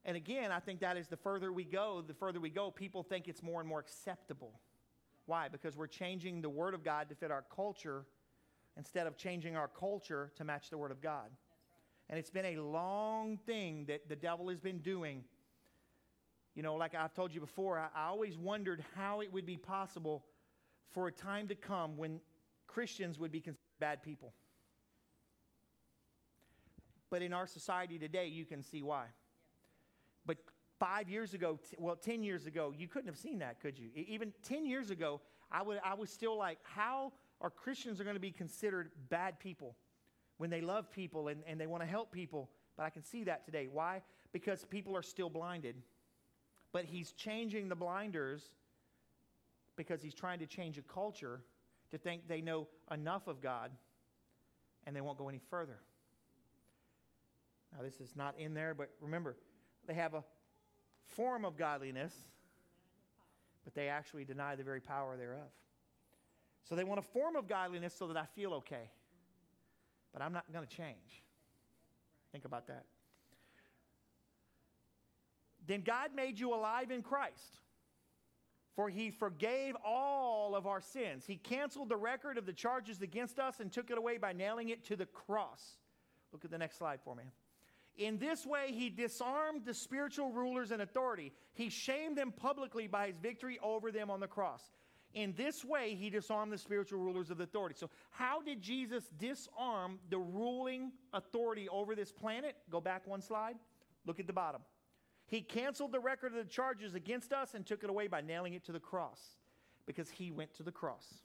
[0.04, 3.02] And again, I think that is the further we go, the further we go, people
[3.02, 4.61] think it's more and more acceptable.
[5.24, 5.48] Why?
[5.48, 8.04] Because we're changing the Word of God to fit our culture
[8.76, 11.28] instead of changing our culture to match the Word of God.
[12.09, 15.24] And it's been a long thing that the devil has been doing.
[16.54, 19.57] You know, like I've told you before, I, I always wondered how it would be
[19.57, 20.24] possible
[20.92, 22.20] for a time to come when
[22.66, 24.32] Christians would be considered bad people.
[27.11, 29.07] But in our society today, you can see why.
[30.24, 30.38] But
[30.78, 33.90] five years ago, t- well, 10 years ago, you couldn't have seen that, could you?
[33.94, 38.16] Even 10 years ago, I, would, I was still like, how are Christians are going
[38.16, 39.76] to be considered bad people?
[40.39, 42.51] When they love people and, and they want to help people.
[42.76, 43.68] But I can see that today.
[43.70, 44.03] Why?
[44.32, 45.76] Because people are still blinded.
[46.72, 48.43] But he's changing the blinders
[49.76, 51.41] because he's trying to change a culture
[51.91, 53.70] to think they know enough of God
[54.87, 55.78] and they won't go any further.
[57.74, 59.37] Now, this is not in there, but remember,
[59.87, 60.24] they have a
[61.07, 62.14] form of godliness,
[63.64, 65.51] but they actually deny the very power thereof.
[66.68, 68.91] So they want a form of godliness so that I feel okay.
[70.16, 71.22] But I'm not going to change.
[72.32, 72.86] Think about that.
[75.66, 77.58] Then God made you alive in Christ.
[78.76, 81.24] For he forgave all of our sins.
[81.26, 84.70] He canceled the record of the charges against us and took it away by nailing
[84.70, 85.76] it to the cross.
[86.32, 87.24] Look at the next slide for me.
[87.98, 91.34] In this way, he disarmed the spiritual rulers and authority.
[91.52, 94.62] He shamed them publicly by his victory over them on the cross.
[95.16, 97.74] In this way, he disarmed the spiritual rulers of the authority.
[97.78, 102.54] So, how did Jesus disarm the ruling authority over this planet?
[102.70, 103.56] Go back one slide.
[104.04, 104.60] Look at the bottom.
[105.26, 108.52] He canceled the record of the charges against us and took it away by nailing
[108.52, 109.20] it to the cross
[109.86, 111.22] because he went to the cross.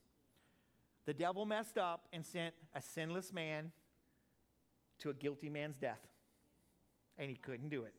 [1.06, 3.74] The devil messed up and sent a sinless man
[5.00, 6.00] to a guilty man's death.
[7.18, 7.94] And he couldn't do it.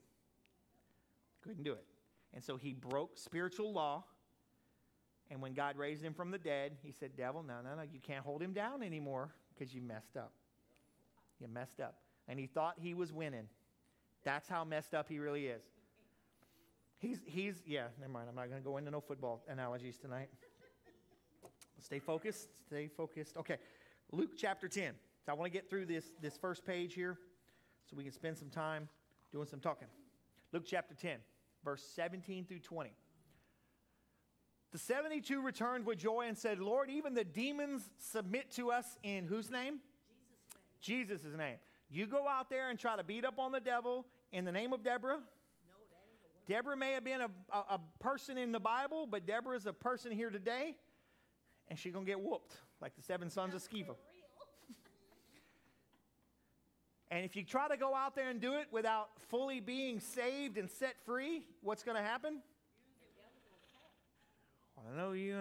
[1.43, 1.85] Couldn't do it.
[2.33, 4.05] And so he broke spiritual law.
[5.33, 8.01] And when God raised him from the dead, he said, Devil, no, no, no, you
[8.01, 10.31] can't hold him down anymore because you messed up.
[11.41, 11.97] You messed up.
[12.29, 13.49] And he thought he was winning.
[14.25, 15.63] That's how messed up he really is.
[16.99, 18.29] He's, he's, yeah, never mind.
[18.29, 20.29] I'm not going to go into no football analogies tonight.
[21.81, 22.49] Stay focused.
[22.67, 23.39] Stay focused.
[23.39, 23.57] Okay,
[24.13, 24.93] Luke chapter 10.
[25.25, 27.17] So I want to get through this, this first page here
[27.89, 28.87] so we can spend some time
[29.33, 29.89] doing some talking.
[30.53, 31.17] Luke chapter 10,
[31.65, 32.91] verse 17 through 20.
[34.73, 39.27] The 72 returned with joy and said, Lord, even the demons submit to us in
[39.27, 39.81] whose name?
[40.81, 41.27] Jesus' name.
[41.27, 41.57] Jesus' name.
[41.91, 44.73] You go out there and try to beat up on the devil in the name
[44.73, 45.19] of Deborah
[46.47, 49.73] Deborah may have been a, a, a person in the Bible, but Deborah is a
[49.73, 50.75] person here today,
[51.69, 53.91] and she's going to get whooped like the seven sons of Sceva.
[57.11, 60.59] and if you try to go out there and do it without fully being saved
[60.59, 62.41] and set free, what's going to happen?
[64.91, 65.37] I know you,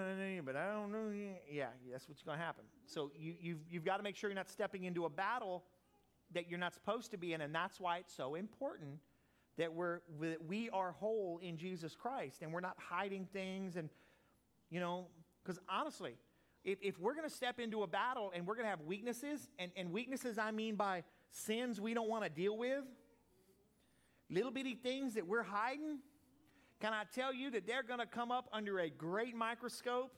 [0.45, 1.31] but I don't know you.
[1.49, 2.63] Yeah, that's what's going to happen.
[2.85, 5.63] So you, you've, you've got to make sure you're not stepping into a battle
[6.33, 8.99] that you're not supposed to be in, and that's why it's so important
[9.57, 13.89] that we're that we are whole in Jesus Christ and we're not hiding things and
[14.69, 15.07] you know
[15.43, 16.15] because honestly
[16.63, 19.49] if, if we're going to step into a battle and we're going to have weaknesses
[19.59, 22.83] and, and weaknesses I mean by sins we don't want to deal with
[24.29, 25.99] little bitty things that we're hiding
[26.81, 30.11] can I tell you that they're going to come up under a great microscope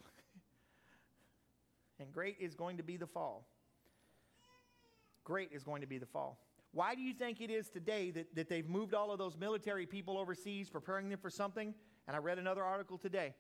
[2.00, 3.46] and great is going to be the fall
[5.24, 6.40] great is going to be the fall
[6.74, 9.86] why do you think it is today that, that they've moved all of those military
[9.86, 11.74] people overseas, preparing them for something?
[12.08, 13.36] And I read another article today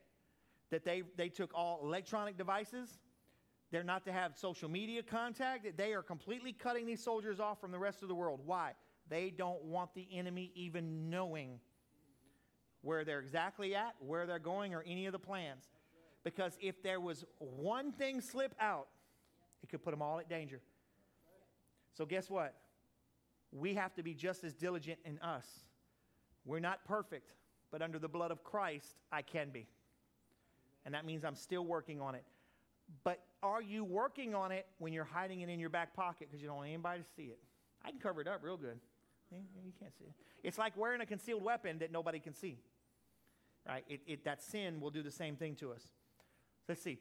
[0.69, 2.99] that they, they took all electronic devices.
[3.71, 5.63] They're not to have social media contact.
[5.63, 8.39] That they are completely cutting these soldiers off from the rest of the world.
[8.45, 8.73] Why?
[9.09, 11.59] They don't want the enemy even knowing
[12.83, 15.65] where they're exactly at, where they're going, or any of the plans.
[16.23, 18.87] Because if there was one thing slip out,
[19.63, 20.61] it could put them all at danger.
[21.95, 22.55] So, guess what?
[23.53, 25.45] we have to be just as diligent in us.
[26.45, 27.31] We're not perfect,
[27.71, 29.67] but under the blood of Christ, I can be.
[30.85, 32.23] And that means I'm still working on it.
[33.03, 36.41] But are you working on it when you're hiding it in your back pocket because
[36.41, 37.39] you don't want anybody to see it?
[37.85, 38.79] I can cover it up real good.
[39.31, 40.11] You can't see it.
[40.43, 42.57] It's like wearing a concealed weapon that nobody can see.
[43.67, 43.85] Right?
[43.87, 45.83] It, it, that sin will do the same thing to us.
[46.67, 46.99] Let's see.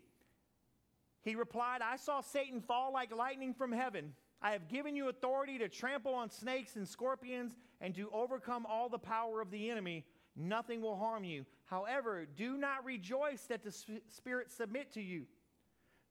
[1.22, 4.12] He replied, I saw Satan fall like lightning from heaven.
[4.40, 8.88] I have given you authority to trample on snakes and scorpions and to overcome all
[8.88, 10.04] the power of the enemy.
[10.34, 11.44] Nothing will harm you.
[11.66, 13.72] However, do not rejoice that the
[14.08, 15.26] spirits submit to you,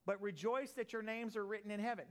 [0.06, 2.06] but rejoice that your names are written in heaven.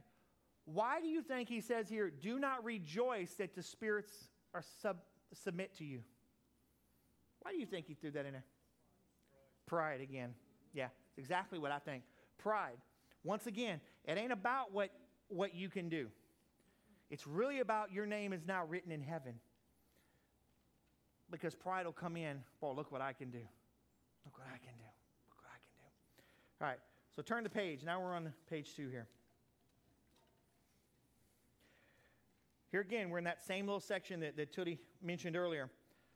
[0.66, 4.12] Why do you think he says here, do not rejoice that the spirits
[4.52, 6.00] are sub- submit to you?
[7.40, 8.44] Why do you think he threw that in there?
[9.66, 10.34] Pride again.
[10.72, 12.02] Yeah, exactly what I think.
[12.38, 12.76] Pride.
[13.24, 14.90] Once again, it ain't about what
[15.28, 16.08] what you can do.
[17.10, 19.34] It's really about your name is now written in heaven.
[21.30, 23.38] Because pride will come in, boy, look what I can do.
[24.24, 24.84] Look what I can do.
[25.28, 25.86] Look what I can do.
[26.60, 26.78] All right,
[27.14, 27.84] so turn the page.
[27.84, 29.06] Now we're on page two here.
[32.72, 35.70] Here again, we're in that same little section that, that Tootie mentioned earlier.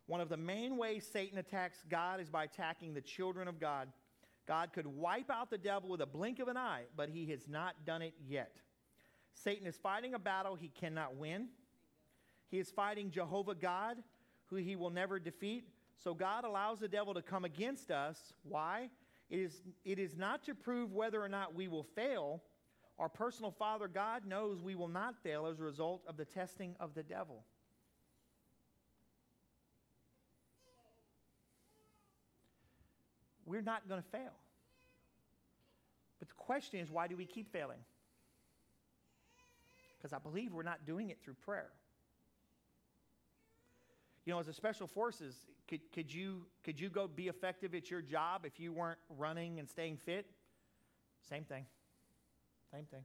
[0.07, 3.89] One of the main ways Satan attacks God is by attacking the children of God.
[4.47, 7.49] God could wipe out the devil with a blink of an eye, but he has
[7.49, 8.57] not done it yet.
[9.33, 11.49] Satan is fighting a battle he cannot win.
[12.51, 13.97] He is fighting Jehovah God,
[14.47, 15.69] who he will never defeat.
[15.97, 18.35] So God allows the devil to come against us.
[18.43, 18.91] Why?
[19.31, 22.43] It is, it is not to prove whether or not we will fail.
[22.99, 26.77] Our personal Father God knows we will not fail as a result of the testing
[26.79, 27.45] of the devil.
[33.55, 34.33] We're not going to fail
[36.19, 37.79] But the question is, why do we keep failing?
[39.97, 41.71] Because I believe we're not doing it through prayer.
[44.27, 45.37] You know, as a special forces,
[45.69, 49.61] could, could, you, could you go be effective at your job if you weren't running
[49.61, 50.27] and staying fit?
[51.29, 51.65] Same thing.
[52.73, 53.05] Same thing.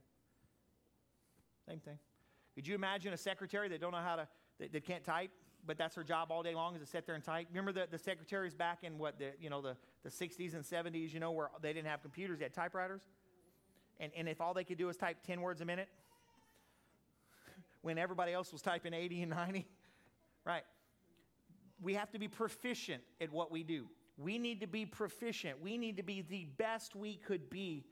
[1.68, 1.98] Same thing.
[2.56, 4.28] Could you imagine a secretary that don't know how to,
[4.58, 5.30] that, that can't type,
[5.66, 7.46] but that's her job all day long is to sit there and type?
[7.50, 11.12] Remember the, the secretaries back in what, the, you know, the, the 60s and 70s,
[11.12, 13.02] you know, where they didn't have computers, they had typewriters?
[13.98, 15.88] And, and if all they could do was type 10 words a minute,
[17.82, 19.66] when everybody else was typing 80 and 90,
[20.44, 20.64] right?
[21.82, 23.86] We have to be proficient at what we do.
[24.16, 25.62] We need to be proficient.
[25.62, 27.84] We need to be the best we could be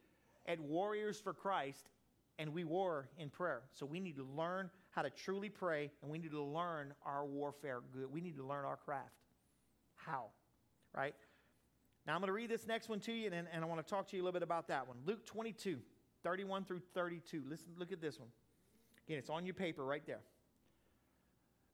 [0.45, 1.89] at warriors for Christ,
[2.37, 3.61] and we war in prayer.
[3.73, 7.25] So we need to learn how to truly pray, and we need to learn our
[7.25, 8.11] warfare good.
[8.11, 9.13] We need to learn our craft.
[9.95, 10.25] How?
[10.95, 11.15] Right?
[12.07, 13.89] Now I'm going to read this next one to you, and, and I want to
[13.89, 14.97] talk to you a little bit about that one.
[15.05, 15.79] Luke 22,
[16.23, 17.43] 31 through 32.
[17.47, 18.29] Listen, look at this one.
[19.07, 20.21] Again, it's on your paper right there.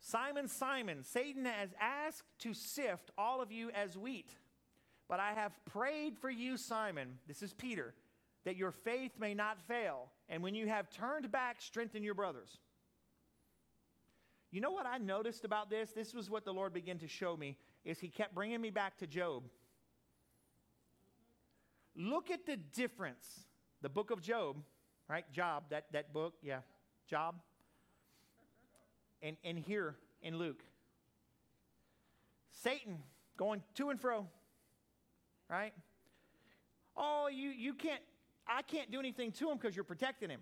[0.02, 4.30] Simon, Simon, Satan has asked to sift all of you as wheat.
[5.08, 7.94] But I have prayed for you, Simon, this is Peter,
[8.44, 10.10] that your faith may not fail.
[10.30, 12.60] And when you have turned back, strengthen your brothers.
[14.56, 15.92] You know what I noticed about this?
[15.92, 18.98] This was what the Lord began to show me is he kept bringing me back
[19.00, 19.44] to Job.
[21.94, 23.28] Look at the difference.
[23.82, 24.56] The book of Job,
[25.10, 25.30] right?
[25.34, 26.60] Job, that, that book, yeah.
[27.06, 27.36] Job.
[29.22, 30.64] And, and here in Luke.
[32.64, 33.00] Satan
[33.36, 34.26] going to and fro,
[35.50, 35.74] right?
[36.96, 38.02] Oh, you, you can't,
[38.48, 40.40] I can't do anything to him because you're protecting him.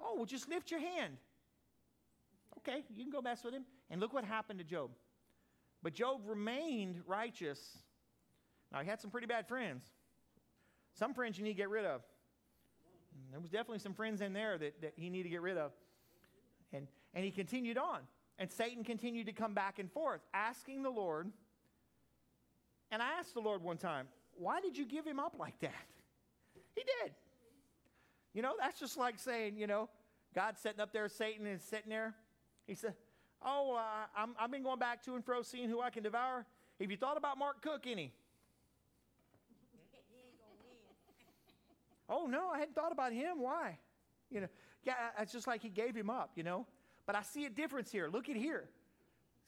[0.00, 1.16] Oh, well, just lift your hand.
[2.66, 3.64] Okay, you can go mess with him.
[3.90, 4.90] And look what happened to Job.
[5.82, 7.78] But Job remained righteous.
[8.72, 9.84] Now, he had some pretty bad friends.
[10.94, 12.00] Some friends you need to get rid of.
[13.30, 15.72] There was definitely some friends in there that, that he needed to get rid of.
[16.72, 18.00] And, and he continued on.
[18.38, 21.30] And Satan continued to come back and forth, asking the Lord.
[22.90, 25.72] And I asked the Lord one time, why did you give him up like that?
[26.74, 27.12] He did.
[28.32, 29.88] You know, that's just like saying, you know,
[30.34, 32.14] God sitting up there, Satan is sitting there.
[32.66, 32.94] He said,
[33.44, 33.80] Oh, uh,
[34.16, 36.46] i have been going back to and fro seeing who I can devour.
[36.80, 38.12] Have you thought about Mark Cook any?
[42.08, 43.40] oh, no, I hadn't thought about him.
[43.40, 43.78] Why?
[44.30, 44.48] You know,
[44.82, 46.66] yeah, it's just like he gave him up, you know.
[47.06, 48.08] But I see a difference here.
[48.08, 48.68] Look at here.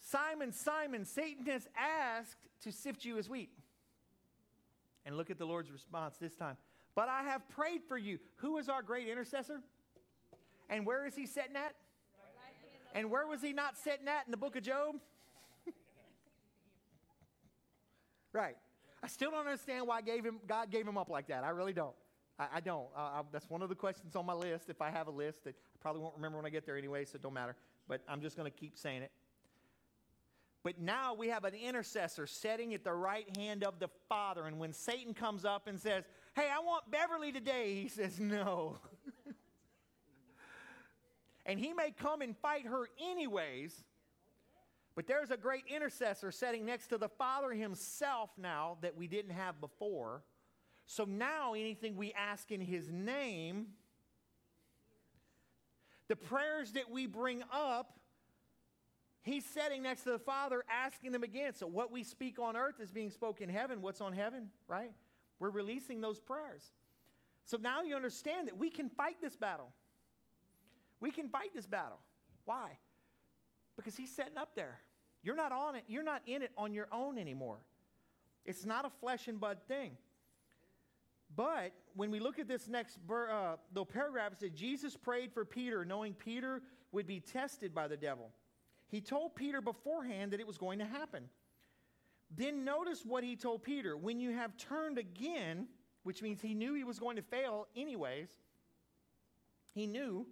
[0.00, 3.50] Simon, Simon, Satan has asked to sift you as wheat.
[5.04, 6.56] And look at the Lord's response this time.
[6.94, 8.18] But I have prayed for you.
[8.36, 9.60] Who is our great intercessor?
[10.68, 11.74] And where is he sitting at?
[12.96, 14.94] And where was he not sitting at in the book of Job?
[18.32, 18.56] right.
[19.02, 21.44] I still don't understand why gave him, God gave him up like that.
[21.44, 21.94] I really don't.
[22.38, 22.86] I, I don't.
[22.96, 24.70] I, that's one of the questions on my list.
[24.70, 27.04] If I have a list that I probably won't remember when I get there anyway,
[27.04, 27.54] so it don't matter.
[27.86, 29.10] But I'm just going to keep saying it.
[30.62, 34.46] But now we have an intercessor sitting at the right hand of the Father.
[34.46, 38.78] And when Satan comes up and says, Hey, I want Beverly today, he says, No.
[41.46, 43.84] and he may come and fight her anyways.
[44.94, 49.32] But there's a great intercessor sitting next to the Father himself now that we didn't
[49.32, 50.22] have before.
[50.86, 53.68] So now anything we ask in his name,
[56.08, 57.98] the prayers that we bring up,
[59.22, 61.52] he's sitting next to the Father asking them again.
[61.54, 63.82] So what we speak on earth is being spoken in heaven.
[63.82, 64.92] What's on heaven, right?
[65.38, 66.72] We're releasing those prayers.
[67.44, 69.72] So now you understand that we can fight this battle.
[71.00, 71.98] We can fight this battle.
[72.44, 72.78] Why?
[73.76, 74.78] Because he's setting up there.
[75.22, 75.84] You're not on it.
[75.88, 77.58] You're not in it on your own anymore.
[78.44, 79.92] It's not a flesh and blood thing.
[81.34, 85.44] But when we look at this next uh, little paragraph, it says Jesus prayed for
[85.44, 88.30] Peter, knowing Peter would be tested by the devil.
[88.88, 91.24] He told Peter beforehand that it was going to happen.
[92.34, 93.96] Then notice what he told Peter.
[93.96, 95.66] When you have turned again,
[96.04, 98.28] which means he knew he was going to fail anyways,
[99.74, 100.26] he knew.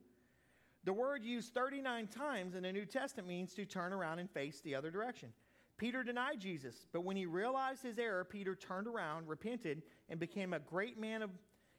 [0.85, 4.61] The word used 39 times in the New Testament means to turn around and face
[4.61, 5.31] the other direction.
[5.77, 10.53] Peter denied Jesus, but when he realized his error, Peter turned around, repented, and became
[10.53, 11.31] a great man of,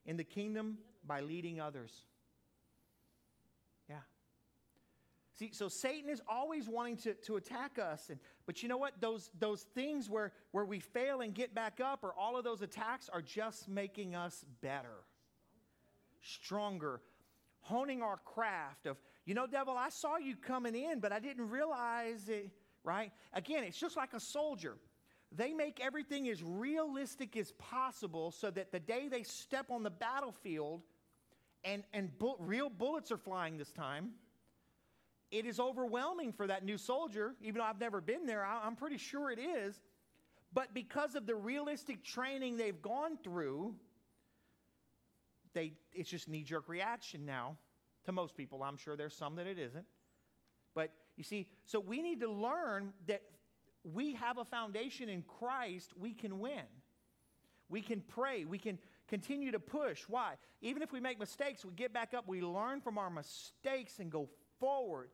[0.05, 1.91] in the kingdom by leading others.
[3.87, 3.99] Yeah.
[5.35, 8.09] See, so Satan is always wanting to, to attack us.
[8.09, 8.99] And, but you know what?
[8.99, 12.61] Those, those things where, where we fail and get back up, or all of those
[12.61, 15.05] attacks, are just making us better,
[16.21, 17.01] stronger,
[17.65, 21.49] honing our craft of, you know, devil, I saw you coming in, but I didn't
[21.49, 22.51] realize it
[22.85, 23.11] right?
[23.33, 24.77] Again, it's just like a soldier.
[25.31, 29.89] they make everything as realistic as possible so that the day they step on the
[29.89, 30.81] battlefield
[31.63, 34.11] and, and bu- real bullets are flying this time,
[35.31, 37.33] it is overwhelming for that new soldier.
[37.41, 39.81] Even though I've never been there, I, I'm pretty sure it is.
[40.53, 43.75] But because of the realistic training they've gone through,
[45.55, 47.57] they, it's just knee jerk reaction now
[48.05, 48.61] to most people.
[48.61, 49.85] I'm sure there's some that it isn't.
[50.75, 53.23] But you see, so we need to learn that
[53.83, 56.65] we have a foundation in Christ, we can win.
[57.69, 58.45] We can pray.
[58.45, 58.77] We can
[59.07, 60.03] continue to push.
[60.07, 60.35] Why?
[60.61, 64.11] Even if we make mistakes, we get back up, we learn from our mistakes and
[64.11, 64.29] go
[64.59, 65.09] forward.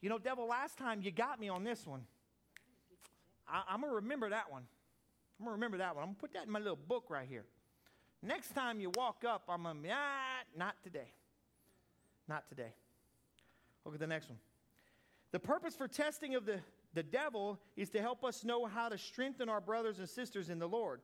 [0.00, 2.02] You know, devil, last time you got me on this one.
[3.48, 4.62] I, am going to remember that one.
[5.38, 6.02] I'm going to remember that one.
[6.02, 7.44] I'm going to put that in my little book right here.
[8.22, 11.12] Next time you walk up, I'm going to, ah, not today.
[12.28, 12.72] Not today.
[13.84, 14.38] Look at the next one.
[15.32, 16.60] The purpose for testing of the,
[16.94, 20.58] the devil is to help us know how to strengthen our brothers and sisters in
[20.58, 21.00] the Lord.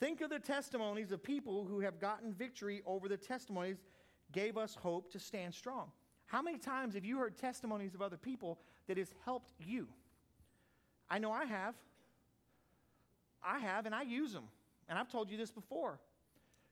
[0.00, 3.76] Think of the testimonies of people who have gotten victory over the testimonies
[4.32, 5.90] gave us hope to stand strong.
[6.26, 8.58] How many times have you heard testimonies of other people
[8.88, 9.86] that has helped you?
[11.10, 11.74] I know I have.
[13.44, 14.44] I have, and I use them.
[14.88, 16.00] And I've told you this before.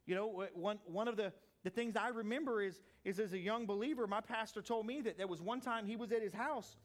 [0.06, 1.32] You know, one, one of the,
[1.62, 5.16] the things I remember is, is as a young believer, my pastor told me that
[5.16, 6.76] there was one time he was at his house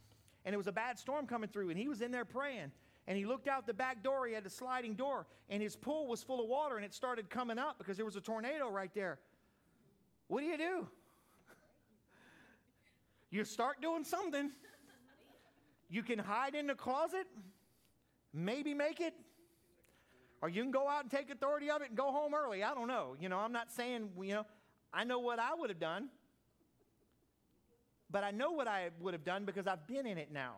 [0.46, 2.72] and it was a bad storm coming through, and he was in there praying.
[3.06, 6.08] And he looked out the back door, he had a sliding door, and his pool
[6.08, 8.92] was full of water, and it started coming up because there was a tornado right
[8.96, 9.20] there.
[10.30, 10.88] What do you do?
[13.30, 14.52] You start doing something.
[15.90, 17.28] You can hide in the closet,
[18.34, 19.14] maybe make it,
[20.42, 22.64] or you can go out and take authority of it and go home early.
[22.64, 23.16] I don't know.
[23.20, 24.46] You know, I'm not saying, you know,
[24.94, 26.10] I know what I would have done,
[28.10, 30.56] but I know what I would have done because I've been in it now.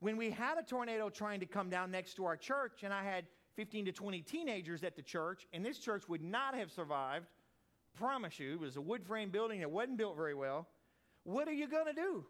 [0.00, 3.02] When we had a tornado trying to come down next to our church, and I
[3.02, 3.26] had
[3.56, 7.26] 15 to 20 teenagers at the church, and this church would not have survived,
[7.96, 10.68] promise you, it was a wood frame building that wasn't built very well.
[11.24, 12.24] What are you going to do?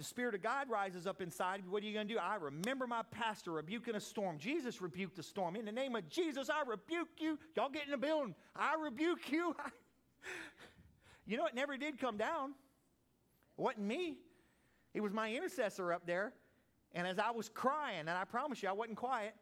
[0.00, 1.70] The Spirit of God rises up inside of you.
[1.70, 2.18] What are you going to do?
[2.18, 4.38] I remember my pastor rebuking a storm.
[4.38, 5.56] Jesus rebuked the storm.
[5.56, 7.38] In the name of Jesus, I rebuke you.
[7.54, 8.34] Y'all get in the building.
[8.56, 9.54] I rebuke you.
[11.26, 12.54] you know, it never did come down.
[13.58, 14.16] It wasn't me.
[14.94, 16.32] It was my intercessor up there.
[16.94, 19.34] And as I was crying, and I promise you, I wasn't quiet,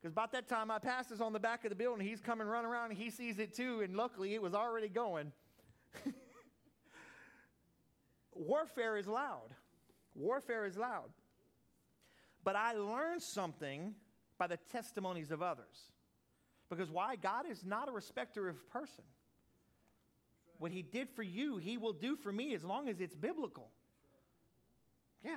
[0.00, 2.06] because about that time my pastor's on the back of the building.
[2.06, 3.80] He's coming running around, and he sees it too.
[3.80, 5.32] And luckily, it was already going.
[8.38, 9.54] Warfare is loud.
[10.14, 11.10] Warfare is loud.
[12.44, 13.94] But I learned something
[14.38, 15.90] by the testimonies of others.
[16.68, 17.16] Because why?
[17.16, 19.04] God is not a respecter of person.
[20.58, 23.70] What he did for you, he will do for me as long as it's biblical.
[25.24, 25.36] Yeah.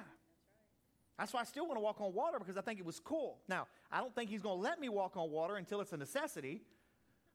[1.17, 3.39] That's why I still want to walk on water because I think it was cool.
[3.49, 5.97] Now, I don't think he's going to let me walk on water until it's a
[5.97, 6.61] necessity,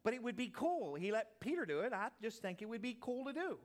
[0.02, 0.94] but it would be cool.
[0.94, 1.92] He let Peter do it.
[1.92, 3.58] I just think it would be cool to do.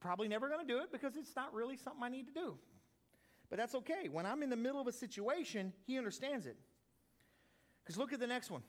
[0.00, 2.56] Probably never going to do it because it's not really something I need to do.
[3.50, 4.08] But that's okay.
[4.10, 6.56] When I'm in the middle of a situation, he understands it.
[7.82, 8.62] Because look at the next one.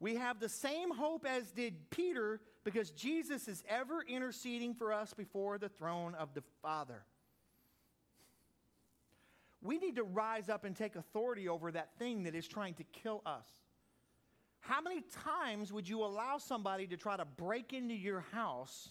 [0.00, 5.14] We have the same hope as did Peter because Jesus is ever interceding for us
[5.14, 7.04] before the throne of the Father.
[9.60, 12.84] We need to rise up and take authority over that thing that is trying to
[12.84, 13.46] kill us.
[14.58, 18.88] How many times would you allow somebody to try to break into your house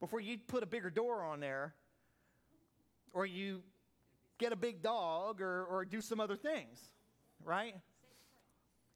[0.00, 1.74] before you put a bigger door on there
[3.12, 3.62] or you
[4.38, 6.80] get a big dog or, or do some other things,
[7.44, 7.74] right?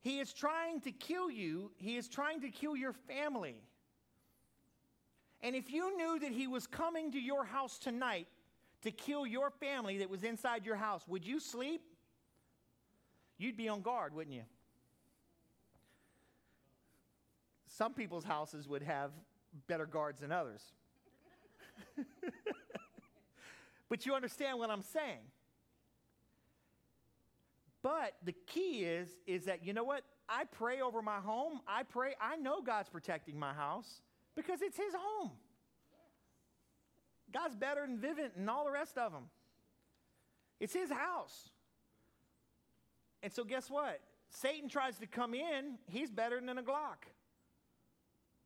[0.01, 3.57] He is trying to kill you, he is trying to kill your family.
[5.43, 8.29] And if you knew that he was coming to your house tonight
[8.83, 11.83] to kill your family that was inside your house, would you sleep?
[13.39, 14.43] You'd be on guard, wouldn't you?
[17.69, 19.13] Some people's houses would have
[19.67, 20.61] better guards than others.
[23.89, 25.21] but you understand what I'm saying.
[27.83, 30.03] But the key is is that you know what?
[30.29, 31.61] I pray over my home.
[31.67, 34.03] I pray I know God's protecting my house
[34.37, 35.31] because it's his home.
[37.33, 39.25] God's better than Vivint and all the rest of them.
[40.59, 41.51] It's his house.
[43.23, 44.01] And so guess what?
[44.29, 47.09] Satan tries to come in, he's better than a Glock.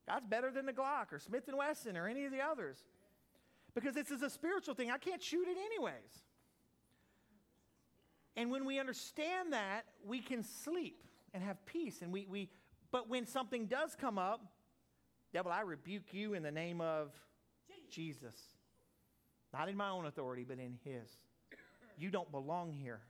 [0.08, 2.84] God's better than the Glock or Smith and Wesson or any of the others.
[3.74, 4.90] Because this is a spiritual thing.
[4.90, 6.22] I can't shoot it anyways.
[8.36, 11.02] And when we understand that, we can sleep
[11.32, 12.02] and have peace.
[12.02, 12.50] And we, we
[12.90, 14.44] but when something does come up,
[15.32, 17.12] devil, I rebuke you in the name of
[17.90, 18.36] Jesus.
[19.52, 21.10] Not in my own authority, but in his.
[21.96, 23.00] You don't belong here.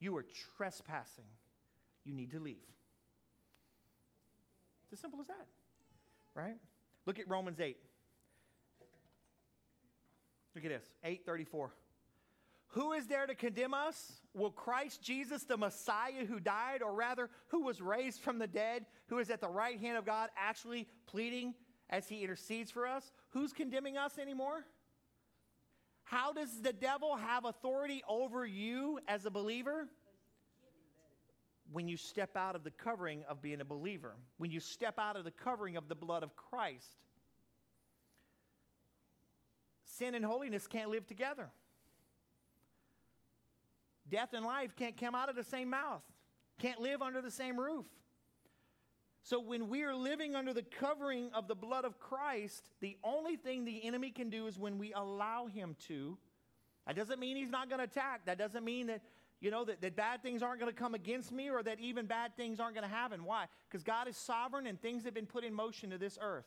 [0.00, 0.24] You are
[0.56, 1.24] trespassing.
[2.04, 2.56] You need to leave.
[4.84, 5.46] It's as simple as that,
[6.34, 6.56] right?
[7.04, 7.76] Look at Romans 8.
[10.58, 11.70] Look at this 834.
[12.70, 14.14] Who is there to condemn us?
[14.34, 18.84] Will Christ Jesus, the Messiah who died, or rather, who was raised from the dead,
[19.06, 21.54] who is at the right hand of God, actually pleading
[21.88, 23.12] as he intercedes for us?
[23.28, 24.64] Who's condemning us anymore?
[26.02, 29.86] How does the devil have authority over you as a believer?
[31.70, 35.14] When you step out of the covering of being a believer, when you step out
[35.14, 36.96] of the covering of the blood of Christ.
[39.98, 41.50] Sin and holiness can't live together.
[44.08, 46.02] Death and life can't come out of the same mouth,
[46.58, 47.84] can't live under the same roof.
[49.22, 53.36] So when we are living under the covering of the blood of Christ, the only
[53.36, 56.16] thing the enemy can do is when we allow him to.
[56.86, 58.22] That doesn't mean he's not going to attack.
[58.24, 59.02] That doesn't mean that,
[59.40, 62.06] you know, that, that bad things aren't going to come against me or that even
[62.06, 63.24] bad things aren't going to happen.
[63.24, 63.46] Why?
[63.68, 66.46] Because God is sovereign and things have been put in motion to this earth.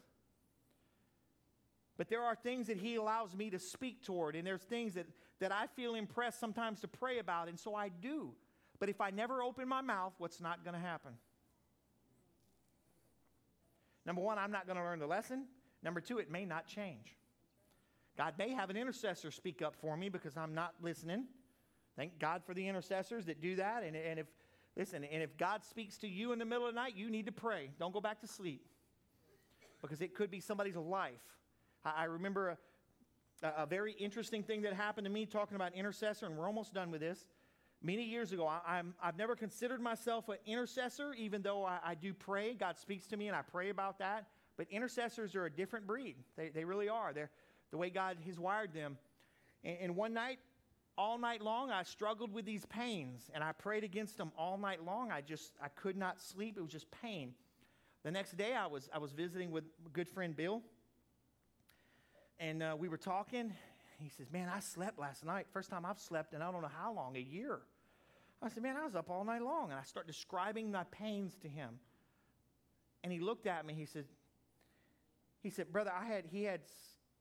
[2.01, 5.05] But there are things that he allows me to speak toward, and there's things that,
[5.39, 8.31] that I feel impressed sometimes to pray about, and so I do.
[8.79, 11.11] But if I never open my mouth, what's not going to happen?
[14.03, 15.45] Number one, I'm not going to learn the lesson.
[15.83, 17.15] Number two, it may not change.
[18.17, 21.25] God may have an intercessor speak up for me because I'm not listening.
[21.95, 23.83] Thank God for the intercessors that do that.
[23.83, 24.25] And, and if,
[24.75, 27.27] listen, and if God speaks to you in the middle of the night, you need
[27.27, 27.69] to pray.
[27.77, 28.65] Don't go back to sleep
[29.83, 31.21] because it could be somebody's life.
[31.83, 32.57] I, remember
[33.43, 36.73] a, a very interesting thing that happened to me talking about intercessor, and we're almost
[36.73, 37.27] done with this
[37.81, 38.47] many years ago.
[38.47, 42.53] I, I've never considered myself an intercessor, even though I, I, do pray.
[42.53, 44.27] God speaks to me, and I pray about that.
[44.57, 46.15] But intercessors are a different breed.
[46.37, 47.13] They, they really are.
[47.13, 47.31] They're
[47.71, 48.97] the way God has wired them.
[49.63, 50.39] And, and one night,
[50.97, 54.85] all night long, I struggled with these pains, and I prayed against them all night
[54.85, 55.11] long.
[55.11, 56.57] I just I could not sleep.
[56.57, 57.33] It was just pain.
[58.03, 59.63] The next day, I was I was visiting with
[59.93, 60.61] good friend Bill,
[62.41, 63.53] and uh, we were talking,
[63.99, 65.45] he says, Man, I slept last night.
[65.53, 67.59] First time I've slept in I don't know how long, a year.
[68.41, 69.69] I said, Man, I was up all night long.
[69.69, 71.79] And I start describing my pains to him.
[73.03, 73.75] And he looked at me.
[73.75, 74.05] He said,
[75.41, 76.61] he said, Brother, I had, he had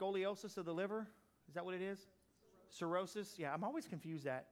[0.00, 1.06] scoliosis of the liver.
[1.48, 1.98] Is that what it is?
[2.70, 2.78] Cirrhosis.
[3.12, 3.38] Cirrhosis.
[3.38, 4.46] Yeah, I'm always confused that.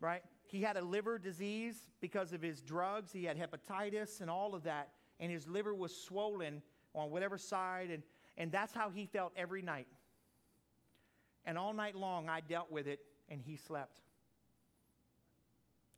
[0.00, 0.22] Right?
[0.46, 3.10] He had a liver disease because of his drugs.
[3.10, 4.90] He had hepatitis and all of that.
[5.18, 6.62] And his liver was swollen
[6.94, 7.90] on whatever side.
[7.90, 8.04] And,
[8.36, 9.88] and that's how he felt every night.
[11.46, 14.00] And all night long, I dealt with it, and he slept.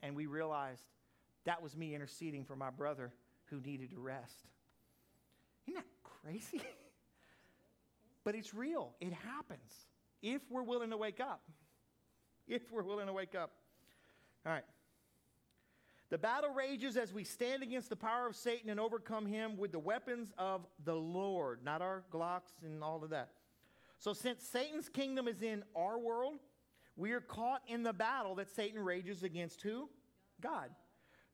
[0.02, 0.82] And we realized
[1.44, 3.10] that was me interceding for my brother
[3.46, 4.44] who needed to rest.
[5.66, 5.86] Isn't that
[6.22, 6.62] crazy?
[8.24, 9.72] but it's real, it happens
[10.22, 11.42] if we're willing to wake up.
[12.46, 13.52] If we're willing to wake up.
[14.44, 14.64] All right.
[16.10, 19.72] The battle rages as we stand against the power of Satan and overcome him with
[19.72, 23.30] the weapons of the Lord, not our Glocks and all of that.
[23.98, 26.38] So, since Satan's kingdom is in our world,
[26.96, 29.88] we are caught in the battle that Satan rages against who?
[30.40, 30.70] God.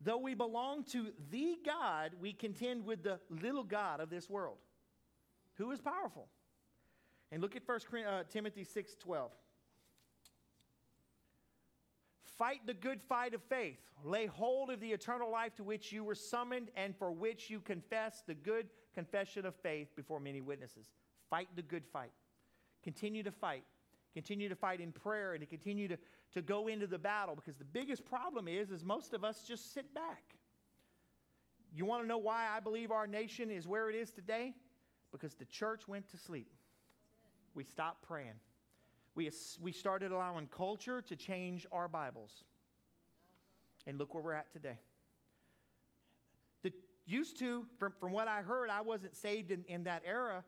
[0.00, 4.58] Though we belong to the God, we contend with the little God of this world,
[5.54, 6.28] who is powerful.
[7.30, 9.30] And look at 1 uh, Timothy 6 12.
[12.36, 13.78] Fight the good fight of faith.
[14.02, 17.60] Lay hold of the eternal life to which you were summoned and for which you
[17.60, 20.90] confess the good confession of faith before many witnesses.
[21.30, 22.10] Fight the good fight.
[22.84, 23.64] Continue to fight.
[24.12, 25.98] Continue to fight in prayer and to continue to,
[26.34, 29.74] to go into the battle because the biggest problem is, is most of us just
[29.74, 30.36] sit back.
[31.74, 34.54] You want to know why I believe our nation is where it is today?
[35.10, 36.52] Because the church went to sleep.
[37.54, 38.34] We stopped praying.
[39.16, 39.30] We,
[39.60, 42.44] we started allowing culture to change our Bibles.
[43.86, 44.78] And look where we're at today.
[46.62, 46.72] The,
[47.06, 50.44] used to, from, from what I heard, I wasn't saved in, in that era,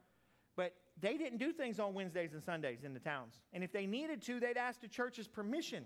[1.00, 3.34] they didn't do things on Wednesdays and Sundays in the towns.
[3.52, 5.84] And if they needed to, they'd ask the church's permission.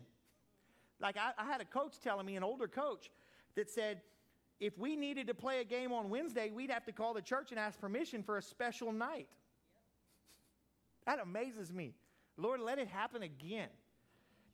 [1.01, 3.11] Like I, I, had a coach telling me, an older coach,
[3.57, 4.03] that said,
[4.61, 7.51] if we needed to play a game on Wednesday, we'd have to call the church
[7.51, 9.27] and ask permission for a special night.
[11.07, 11.95] That amazes me.
[12.37, 13.71] Lord, let it happen again.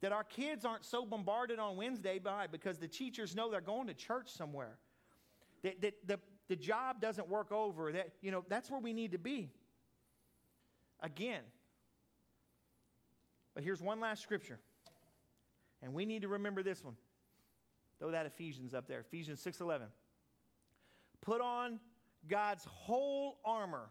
[0.01, 3.89] That our kids aren't so bombarded on Wednesday by because the teachers know they're going
[3.89, 4.79] to church somewhere.
[5.63, 7.93] That, that the, the job doesn't work over.
[7.93, 9.51] That, you know, that's where we need to be
[11.01, 11.42] again.
[13.55, 14.59] But here's one last scripture.
[15.82, 16.97] And we need to remember this one.
[17.99, 19.01] Throw that Ephesians up there.
[19.01, 19.90] Ephesians 6:11.
[21.20, 21.80] Put on
[22.28, 23.90] God's whole armor,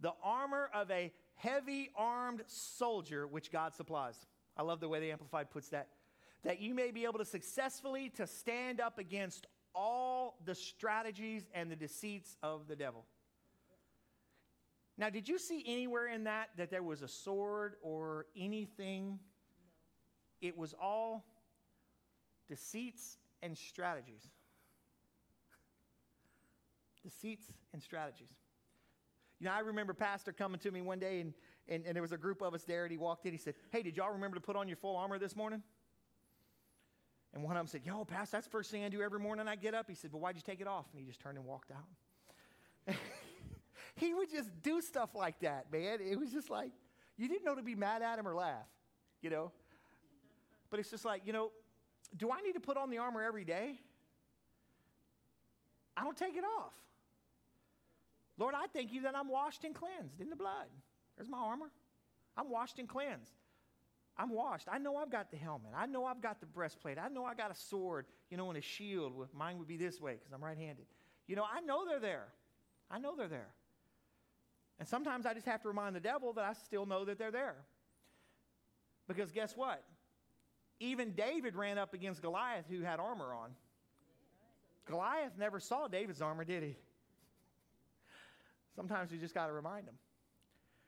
[0.00, 4.26] the armor of a heavy armed soldier which God supplies.
[4.56, 5.88] I love the way the Amplified puts that.
[6.44, 11.70] that you may be able to successfully to stand up against all the strategies and
[11.70, 13.06] the deceits of the devil.
[14.96, 19.18] Now, did you see anywhere in that that there was a sword or anything?
[20.40, 21.24] It was all
[22.48, 24.28] deceits and strategies.
[27.02, 28.28] Deceits and strategies.
[29.40, 31.34] You know, I remember Pastor coming to me one day, and,
[31.68, 33.32] and, and there was a group of us there, and he walked in.
[33.32, 35.62] He said, Hey, did y'all remember to put on your full armor this morning?
[37.34, 39.48] And one of them said, Yo, Pastor, that's the first thing I do every morning
[39.48, 39.86] I get up.
[39.88, 40.86] He said, But why'd you take it off?
[40.92, 42.94] And he just turned and walked out.
[43.96, 45.98] he would just do stuff like that, man.
[46.00, 46.72] It was just like,
[47.16, 48.66] you didn't know to be mad at him or laugh,
[49.22, 49.52] you know?
[50.70, 51.52] But it's just like, you know,
[52.16, 53.78] do I need to put on the armor every day?
[55.96, 56.72] I don't take it off.
[58.36, 60.66] Lord, I thank you that I'm washed and cleansed in the blood.
[61.16, 61.70] There's my armor.
[62.36, 63.30] I'm washed and cleansed.
[64.16, 64.66] I'm washed.
[64.70, 65.72] I know I've got the helmet.
[65.76, 66.98] I know I've got the breastplate.
[66.98, 69.12] I know I got a sword, you know, and a shield.
[69.32, 70.86] Mine would be this way because I'm right handed.
[71.26, 72.26] You know, I know they're there.
[72.90, 73.50] I know they're there.
[74.78, 77.30] And sometimes I just have to remind the devil that I still know that they're
[77.30, 77.56] there.
[79.06, 79.82] Because guess what?
[80.80, 83.50] Even David ran up against Goliath who had armor on.
[84.86, 86.76] Goliath never saw David's armor, did he?
[88.74, 89.94] Sometimes we just got to remind them.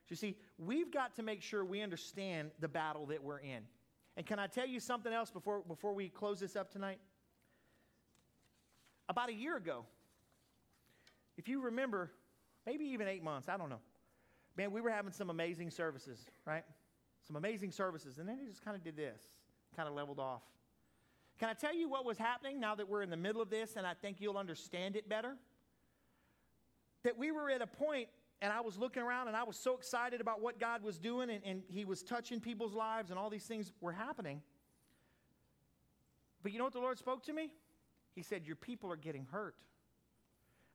[0.08, 3.62] You see, we've got to make sure we understand the battle that we're in.
[4.16, 6.98] And can I tell you something else before, before we close this up tonight?
[9.08, 9.84] About a year ago,
[11.36, 12.10] if you remember,
[12.66, 13.80] maybe even eight months, I don't know.
[14.56, 16.64] Man, we were having some amazing services, right?
[17.26, 18.18] Some amazing services.
[18.18, 19.20] And then he just kind of did this,
[19.76, 20.42] kind of leveled off.
[21.38, 23.76] Can I tell you what was happening now that we're in the middle of this
[23.76, 25.36] and I think you'll understand it better?
[27.04, 28.08] That we were at a point
[28.40, 31.30] and I was looking around and I was so excited about what God was doing
[31.30, 34.40] and, and He was touching people's lives and all these things were happening.
[36.42, 37.50] But you know what the Lord spoke to me?
[38.14, 39.56] He said, Your people are getting hurt.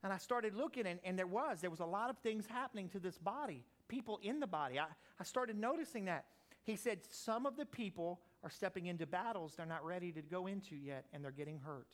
[0.03, 1.61] And I started looking, and, and there was.
[1.61, 4.79] There was a lot of things happening to this body, people in the body.
[4.79, 4.85] I,
[5.19, 6.25] I started noticing that.
[6.63, 10.47] He said, Some of the people are stepping into battles they're not ready to go
[10.47, 11.87] into yet, and they're getting hurt.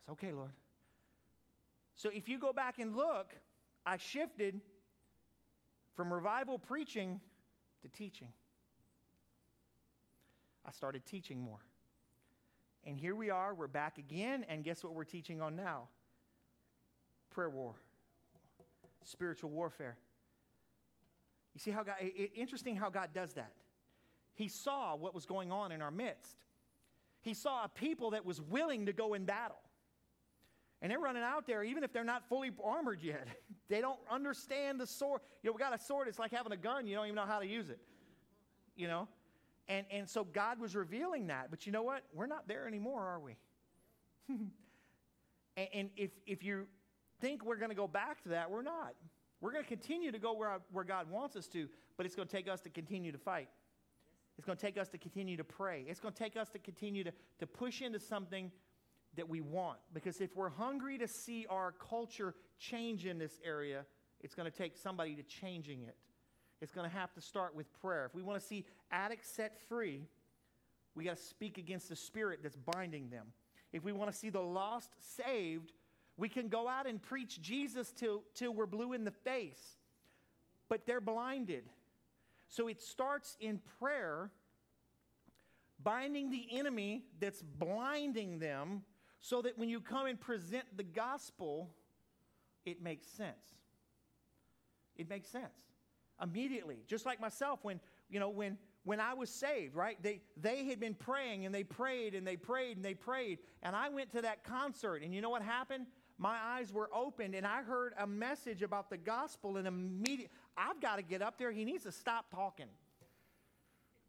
[0.00, 0.50] It's okay, Lord.
[1.96, 3.32] So if you go back and look,
[3.86, 4.60] I shifted
[5.94, 7.20] from revival preaching
[7.82, 8.28] to teaching.
[10.66, 11.60] I started teaching more.
[12.84, 15.88] And here we are, we're back again, and guess what we're teaching on now?
[17.34, 17.74] Prayer war,
[19.02, 19.96] spiritual warfare.
[21.52, 23.52] You see how God, it, interesting how God does that.
[24.34, 26.36] He saw what was going on in our midst.
[27.22, 29.56] He saw a people that was willing to go in battle.
[30.80, 33.26] And they're running out there, even if they're not fully armored yet.
[33.68, 35.20] they don't understand the sword.
[35.42, 37.26] You know, we got a sword, it's like having a gun, you don't even know
[37.26, 37.80] how to use it.
[38.76, 39.08] You know?
[39.66, 41.50] And, and so God was revealing that.
[41.50, 42.02] But you know what?
[42.12, 43.36] We're not there anymore, are we?
[44.28, 46.66] and, and if, if you
[47.24, 48.94] think we're going to go back to that, we're not.
[49.40, 52.28] We're going to continue to go where, where God wants us to, but it's going
[52.28, 53.48] to take us to continue to fight.
[54.36, 55.86] It's going to take us to continue to pray.
[55.88, 58.52] It's going to take us to continue to, to push into something
[59.16, 59.78] that we want.
[59.94, 63.86] Because if we're hungry to see our culture change in this area,
[64.20, 65.96] it's going to take somebody to changing it.
[66.60, 68.04] It's going to have to start with prayer.
[68.04, 70.02] If we want to see addicts set free,
[70.94, 73.28] we got to speak against the spirit that's binding them.
[73.72, 75.72] If we want to see the lost saved,
[76.16, 79.78] we can go out and preach Jesus till, till we're blue in the face,
[80.68, 81.64] but they're blinded.
[82.48, 84.30] So it starts in prayer,
[85.82, 88.82] binding the enemy that's blinding them
[89.18, 91.70] so that when you come and present the gospel,
[92.64, 93.56] it makes sense.
[94.96, 95.64] It makes sense
[96.22, 96.78] immediately.
[96.86, 100.00] Just like myself, when you know when when I was saved, right?
[100.02, 103.74] They they had been praying and they prayed and they prayed and they prayed, and
[103.74, 105.86] I went to that concert, and you know what happened?
[106.18, 110.80] My eyes were opened, and I heard a message about the gospel, and immediately I've
[110.80, 111.50] got to get up there.
[111.50, 112.68] He needs to stop talking.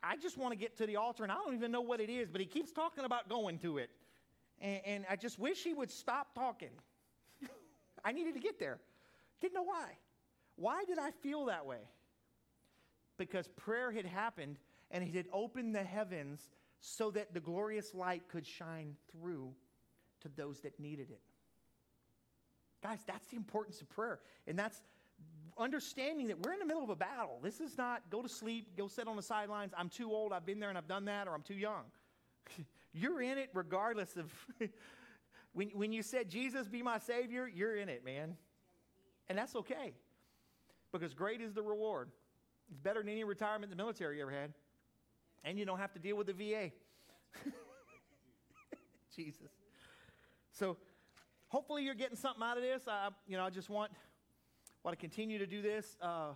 [0.04, 2.12] I just want to get to the altar, and I don't even know what it
[2.12, 3.90] is, but he keeps talking about going to it.
[4.62, 6.70] And, and I just wish he would stop talking.
[8.06, 8.78] I needed to get there.
[9.42, 9.98] Didn't know why.
[10.56, 11.80] Why did I feel that way?
[13.18, 14.58] Because prayer had happened
[14.92, 16.50] and it had opened the heavens
[16.80, 19.54] so that the glorious light could shine through
[20.22, 21.22] to those that needed it.
[22.86, 24.20] Guys, that's the importance of prayer.
[24.46, 24.80] And that's
[25.58, 27.40] understanding that we're in the middle of a battle.
[27.42, 29.74] This is not go to sleep, go sit on the sidelines.
[29.76, 31.86] I'm too old, I've been there and I've done that, or I'm too young.
[32.94, 34.32] You're in it regardless of.
[35.54, 38.38] when, when you said, Jesus, be my Savior, you're in it, man.
[39.30, 39.94] And that's okay
[40.92, 42.10] because great is the reward.
[42.70, 44.54] It's better than any retirement the military ever had.
[45.44, 46.72] And you don't have to deal with the VA.
[49.16, 49.50] Jesus.
[50.52, 50.78] So
[51.56, 52.82] hopefully you're getting something out of this.
[52.86, 53.90] I, you know, I just want,
[54.84, 55.96] want to continue to do this.
[56.02, 56.34] Uh,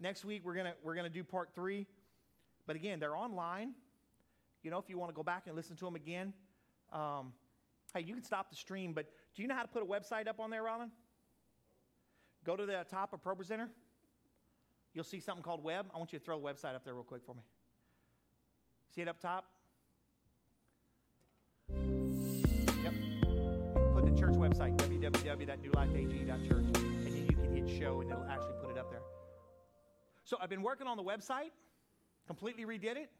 [0.00, 1.86] next week we're gonna we're gonna do part three,
[2.66, 3.74] but again, they're online.
[4.62, 6.32] You know, if you want to go back and listen to them again,
[6.90, 7.34] um,
[7.92, 8.94] hey, you can stop the stream.
[8.94, 10.90] But do you know how to put a website up on there, Rollin?
[12.46, 13.68] Go to the top of ProPresenter.
[14.94, 15.84] You'll see something called web.
[15.94, 17.42] I want you to throw the website up there real quick for me.
[18.94, 19.44] See it up top?
[24.44, 29.00] Website, www.newlifeag.church, and then you can hit show and it'll actually put it up there.
[30.24, 31.50] So I've been working on the website,
[32.26, 33.10] completely redid it.